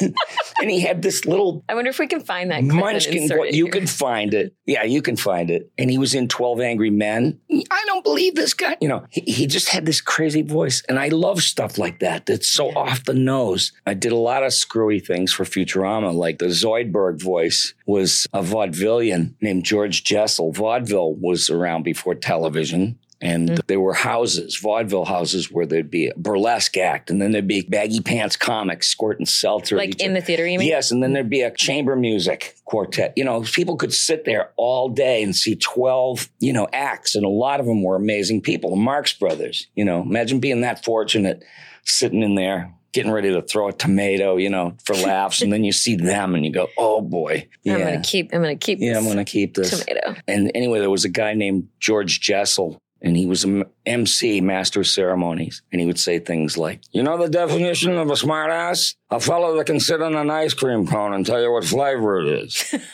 and 0.60 0.70
he 0.70 0.80
had 0.80 1.02
this 1.02 1.24
little 1.24 1.64
I 1.68 1.74
wonder 1.74 1.90
if 1.90 1.98
we 1.98 2.06
can 2.06 2.20
find 2.20 2.50
that. 2.50 2.64
munchkin 2.64 3.28
it 3.30 3.54
You 3.54 3.68
can 3.68 3.86
find 3.86 4.34
it. 4.34 4.54
Yeah, 4.66 4.82
you 4.84 5.02
can 5.02 5.16
find 5.16 5.50
it. 5.50 5.70
And 5.78 5.90
he 5.90 5.98
was 5.98 6.14
in 6.14 6.28
Twelve 6.28 6.60
Angry 6.60 6.90
Men. 6.90 7.38
I 7.70 7.84
don't 7.86 8.02
believe 8.02 8.34
this 8.34 8.54
guy. 8.56 8.76
You 8.80 8.88
know, 8.88 9.06
he, 9.10 9.20
he 9.20 9.46
just 9.46 9.68
had 9.68 9.86
this 9.86 10.00
crazy 10.00 10.42
voice, 10.42 10.82
and 10.88 10.98
I 10.98 11.08
love 11.08 11.42
stuff 11.42 11.78
like 11.78 12.00
that. 12.00 12.26
That's 12.26 12.48
so 12.48 12.68
off 12.76 13.04
the 13.04 13.14
nose. 13.14 13.72
I 13.86 13.94
did 13.94 14.12
a 14.12 14.16
lot 14.16 14.42
of 14.42 14.52
screwy 14.52 15.00
things 15.00 15.32
for 15.32 15.44
Futurama, 15.44 16.14
like 16.14 16.38
the 16.38 16.46
Zoidberg 16.46 17.22
voice 17.22 17.74
was 17.86 18.26
a 18.32 18.42
vaudevillian 18.42 19.34
named 19.40 19.64
George 19.64 20.04
Jessel. 20.04 20.52
Vaudeville 20.52 21.14
was 21.14 21.50
around 21.50 21.82
before 21.82 22.14
television. 22.14 22.98
And 23.20 23.48
Mm. 23.50 23.66
there 23.66 23.80
were 23.80 23.94
houses, 23.94 24.56
vaudeville 24.62 25.06
houses, 25.06 25.50
where 25.50 25.64
there'd 25.64 25.90
be 25.90 26.08
a 26.08 26.12
burlesque 26.16 26.76
act, 26.76 27.10
and 27.10 27.20
then 27.20 27.32
there'd 27.32 27.46
be 27.48 27.62
baggy 27.62 28.00
pants 28.00 28.36
comics 28.36 28.88
squirting 28.88 29.24
seltzer. 29.24 29.76
Like 29.76 30.00
in 30.02 30.10
other. 30.10 30.20
the 30.20 30.26
theater, 30.26 30.46
you 30.46 30.58
mean? 30.58 30.68
Yes, 30.68 30.90
and 30.90 31.02
then 31.02 31.14
there'd 31.14 31.30
be 31.30 31.40
a 31.40 31.50
chamber 31.50 31.96
music 31.96 32.56
quartet. 32.66 33.14
You 33.16 33.24
know, 33.24 33.40
people 33.40 33.76
could 33.76 33.94
sit 33.94 34.24
there 34.26 34.50
all 34.56 34.90
day 34.90 35.22
and 35.22 35.34
see 35.34 35.56
12, 35.56 36.28
you 36.40 36.52
know, 36.52 36.68
acts, 36.74 37.14
and 37.14 37.24
a 37.24 37.28
lot 37.30 37.58
of 37.60 37.66
them 37.66 37.82
were 37.82 37.96
amazing 37.96 38.42
people. 38.42 38.70
The 38.70 38.76
Marx 38.76 39.12
Brothers, 39.14 39.66
you 39.74 39.84
know, 39.84 40.02
imagine 40.02 40.38
being 40.38 40.60
that 40.60 40.84
fortunate 40.84 41.42
sitting 41.84 42.22
in 42.22 42.34
there. 42.34 42.72
Getting 42.92 43.12
ready 43.12 43.30
to 43.34 43.42
throw 43.42 43.68
a 43.68 43.74
tomato, 43.74 44.36
you 44.38 44.48
know, 44.48 44.74
for 44.86 44.94
laughs, 44.94 45.42
and 45.42 45.52
then 45.52 45.64
you 45.64 45.72
see 45.72 45.96
them, 45.96 46.34
and 46.34 46.46
you 46.46 46.50
go, 46.50 46.68
"Oh 46.78 47.02
boy, 47.02 47.46
yeah, 47.62 47.74
I'm 47.74 47.80
going 47.80 48.00
to 48.00 48.08
keep, 48.08 48.30
I'm 48.32 48.40
going 48.40 48.58
to 48.58 48.64
keep 48.64 48.78
yeah, 48.80 48.96
I'm 48.96 49.04
going 49.04 49.18
to 49.18 49.24
keep 49.24 49.52
this." 49.54 49.84
tomato. 49.84 50.14
And 50.26 50.50
anyway, 50.54 50.80
there 50.80 50.88
was 50.88 51.04
a 51.04 51.10
guy 51.10 51.34
named 51.34 51.68
George 51.78 52.20
Jessel, 52.22 52.80
and 53.02 53.16
he 53.16 53.26
was 53.26 53.44
a 53.44 53.66
MC, 53.84 54.40
master 54.40 54.80
of 54.80 54.86
ceremonies, 54.86 55.62
and 55.70 55.80
he 55.80 55.86
would 55.86 55.98
say 55.98 56.18
things 56.18 56.56
like, 56.56 56.80
"You 56.92 57.02
know 57.02 57.18
the 57.18 57.28
definition 57.28 57.96
of 57.96 58.10
a 58.10 58.16
smart 58.16 58.50
ass? 58.50 58.94
A 59.10 59.20
fellow 59.20 59.56
that 59.56 59.66
can 59.66 59.80
sit 59.80 60.02
on 60.02 60.14
an 60.14 60.30
ice 60.30 60.54
cream 60.54 60.86
cone 60.86 61.12
and 61.12 61.24
tell 61.24 61.40
you 61.40 61.52
what 61.52 61.64
flavor 61.64 62.20
it 62.20 62.28
is." 62.44 62.74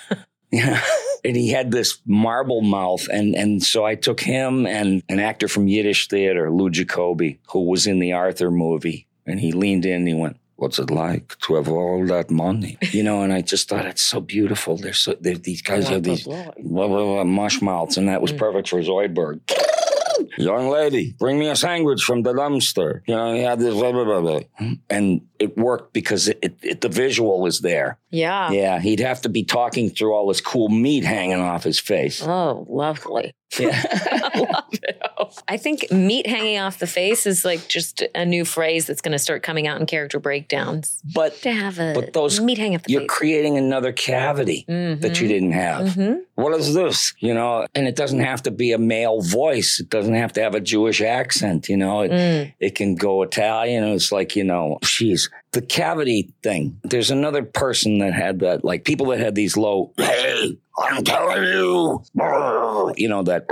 Yeah. 0.52 0.82
And 1.24 1.34
he 1.34 1.50
had 1.50 1.70
this 1.70 1.98
marble 2.04 2.60
mouth. 2.60 3.08
And, 3.10 3.34
and 3.34 3.62
so 3.62 3.84
I 3.84 3.94
took 3.94 4.20
him 4.20 4.66
and 4.66 5.02
an 5.08 5.18
actor 5.18 5.48
from 5.48 5.66
Yiddish 5.66 6.08
theater, 6.08 6.50
Lou 6.50 6.68
Jacobi, 6.68 7.38
who 7.50 7.64
was 7.64 7.86
in 7.86 7.98
the 7.98 8.12
Arthur 8.12 8.50
movie. 8.50 9.06
And 9.26 9.40
he 9.40 9.52
leaned 9.52 9.86
in 9.86 10.00
and 10.00 10.08
he 10.08 10.14
went, 10.14 10.36
What's 10.56 10.78
it 10.78 10.90
like 10.90 11.36
to 11.40 11.54
have 11.54 11.68
all 11.68 12.06
that 12.06 12.30
money? 12.30 12.78
You 12.92 13.02
know, 13.02 13.22
and 13.22 13.32
I 13.32 13.40
just 13.40 13.68
thought 13.68 13.84
it's 13.84 14.02
so 14.02 14.20
beautiful. 14.20 14.76
They're 14.76 14.92
so, 14.92 15.16
they're, 15.18 15.36
these 15.36 15.60
guys 15.60 15.88
have 15.88 16.04
these 16.04 16.22
blah, 16.22 16.52
blah, 16.56 16.86
blah, 16.86 17.24
mush 17.24 17.60
mouths, 17.60 17.96
and 17.96 18.06
that 18.06 18.22
was 18.22 18.30
perfect 18.30 18.68
for 18.68 18.80
Zoidberg. 18.80 19.40
Young 20.38 20.68
lady, 20.68 21.14
bring 21.18 21.38
me 21.38 21.48
a 21.48 21.56
sandwich 21.56 22.02
from 22.02 22.22
the 22.22 22.32
dumpster. 22.32 23.02
You 23.06 23.14
know, 23.14 23.34
he 23.34 23.40
had 23.40 23.58
this, 23.58 23.74
blah, 23.74 23.92
blah, 23.92 24.04
blah, 24.04 24.20
blah. 24.20 24.40
and 24.90 25.22
it 25.38 25.56
worked 25.56 25.92
because 25.92 26.28
it, 26.28 26.38
it, 26.42 26.56
it, 26.62 26.80
the 26.80 26.88
visual 26.88 27.40
was 27.40 27.60
there. 27.60 27.98
Yeah. 28.10 28.50
Yeah, 28.50 28.80
he'd 28.80 29.00
have 29.00 29.20
to 29.22 29.28
be 29.28 29.44
talking 29.44 29.90
through 29.90 30.12
all 30.14 30.28
this 30.28 30.40
cool 30.40 30.68
meat 30.68 31.04
hanging 31.04 31.40
off 31.40 31.64
his 31.64 31.78
face. 31.78 32.22
Oh, 32.22 32.66
lovely. 32.68 33.34
Yeah. 33.58 33.82
I 33.92 34.38
love 34.38 34.64
it. 34.72 35.02
I 35.48 35.56
think 35.56 35.90
meat 35.92 36.26
hanging 36.26 36.58
off 36.58 36.78
the 36.78 36.86
face 36.86 37.26
is 37.26 37.44
like 37.44 37.68
just 37.68 38.02
a 38.14 38.24
new 38.24 38.44
phrase 38.44 38.86
that's 38.86 39.00
going 39.00 39.12
to 39.12 39.18
start 39.18 39.42
coming 39.42 39.66
out 39.66 39.80
in 39.80 39.86
character 39.86 40.18
breakdowns. 40.18 41.00
but 41.14 41.34
To 41.42 41.52
have 41.52 41.78
a 41.78 41.92
But 41.94 42.12
those- 42.12 42.40
meat 42.40 42.58
hanging 42.58 42.76
off 42.76 42.84
the 42.84 42.92
you're 42.92 43.02
face. 43.02 43.10
creating 43.10 43.58
another 43.58 43.92
cavity 43.92 44.64
that 44.68 45.20
you 45.20 45.28
didn't 45.28 45.52
have. 45.52 45.86
Mhm. 45.94 46.20
What 46.34 46.58
is 46.58 46.74
this? 46.74 47.12
You 47.20 47.34
know, 47.34 47.66
and 47.74 47.86
it 47.86 47.94
doesn't 47.96 48.20
have 48.20 48.42
to 48.44 48.50
be 48.50 48.72
a 48.72 48.78
male 48.78 49.20
voice. 49.20 49.78
It 49.80 49.90
doesn't 49.90 50.14
have 50.14 50.32
to 50.34 50.42
have 50.42 50.54
a 50.54 50.60
Jewish 50.60 51.00
accent. 51.00 51.68
You 51.68 51.76
know, 51.76 52.02
it, 52.02 52.10
Mm. 52.10 52.52
it 52.60 52.74
can 52.74 52.94
go 52.94 53.22
Italian. 53.22 53.84
It's 53.84 54.10
like, 54.12 54.34
you 54.36 54.44
know, 54.44 54.78
she's 54.82 55.28
the 55.52 55.60
cavity 55.62 56.32
thing. 56.42 56.78
There's 56.82 57.10
another 57.10 57.42
person 57.42 57.98
that 57.98 58.14
had 58.14 58.40
that, 58.40 58.64
like 58.64 58.84
people 58.84 59.06
that 59.06 59.20
had 59.20 59.34
these 59.34 59.56
low, 59.56 59.92
hey, 59.98 60.56
I'm 60.78 61.04
telling 61.04 61.44
you, 61.44 62.02
brr," 62.14 62.92
you 62.96 63.08
know, 63.08 63.22
that 63.24 63.46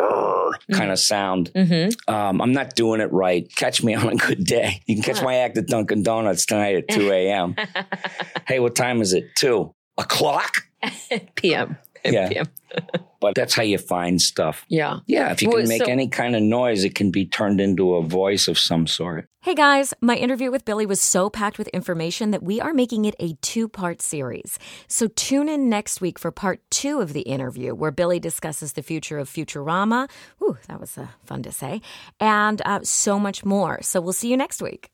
kind 0.73 0.91
of 0.91 0.99
sound. 0.99 1.51
Mhm. 1.55 1.95
Um, 2.09 2.41
I'm 2.41 2.53
not 2.53 2.75
doing 2.75 3.01
it 3.01 3.13
right. 3.13 3.47
Catch 3.57 3.83
me 3.83 3.95
on 3.95 4.09
a 4.09 4.17
good 4.17 4.45
day. 4.45 4.81
You 4.87 4.95
can 4.97 5.03
catch 5.05 5.23
my 5.23 5.37
act 5.37 5.59
at 5.59 5.67
Dunkin' 5.67 6.03
Donuts 6.03 6.47
tonight 6.47 6.77
at 6.77 6.89
2 6.89 7.11
a.m. 7.13 7.55
hey, 8.49 8.59
what 8.61 8.75
time 8.75 9.01
is 9.03 9.13
it? 9.13 9.25
2 9.37 9.73
o'clock? 9.99 10.55
PM. 11.35 11.77
Yeah. 12.05 12.29
PM. 12.31 12.47
But 13.21 13.35
that's 13.35 13.53
how 13.55 13.63
you 13.65 13.77
find 13.79 14.21
stuff. 14.23 14.65
Yeah. 14.69 15.01
Yeah, 15.07 15.31
if 15.33 15.43
you 15.43 15.49
Well, 15.49 15.59
can 15.59 15.69
make 15.69 15.85
so- 15.85 15.91
any 15.91 16.09
kind 16.09 16.35
of 16.37 16.43
noise, 16.43 16.85
it 16.85 16.95
can 16.95 17.11
be 17.11 17.27
turned 17.27 17.61
into 17.61 17.95
a 17.95 18.03
voice 18.03 18.49
of 18.49 18.59
some 18.59 18.87
sort. 18.87 19.27
Hey 19.43 19.55
guys, 19.55 19.95
my 20.03 20.17
interview 20.17 20.51
with 20.51 20.65
Billy 20.67 20.85
was 20.87 21.01
so 21.01 21.31
packed 21.31 21.57
with 21.59 21.69
information 21.69 22.31
that 22.31 22.43
we 22.43 22.61
are 22.61 22.75
making 22.75 23.07
it 23.07 23.15
a 23.19 23.35
two 23.41 23.69
part 23.69 24.03
series. 24.03 24.59
So 24.87 25.09
tune 25.09 25.49
in 25.49 25.69
next 25.71 26.01
week 26.03 26.19
for 26.19 26.31
part 26.31 26.61
two 26.71 27.01
of 27.01 27.13
the 27.15 27.23
interview, 27.23 27.75
where 27.75 27.91
Billy 27.91 28.21
discusses 28.21 28.75
the 28.75 28.83
future 28.83 29.19
of 29.19 29.29
Futurama. 29.31 30.11
Ooh, 30.43 30.59
that 30.69 30.79
was 30.79 30.97
uh, 30.99 31.07
fun 31.25 31.43
to 31.45 31.53
say. 31.53 31.81
And 32.21 32.61
uh, 32.67 32.81
so 32.83 33.19
much 33.19 33.45
more. 33.45 33.81
So 33.83 34.01
we'll 34.01 34.13
see 34.13 34.29
you 34.31 34.37
next 34.37 34.61
week. 34.61 34.91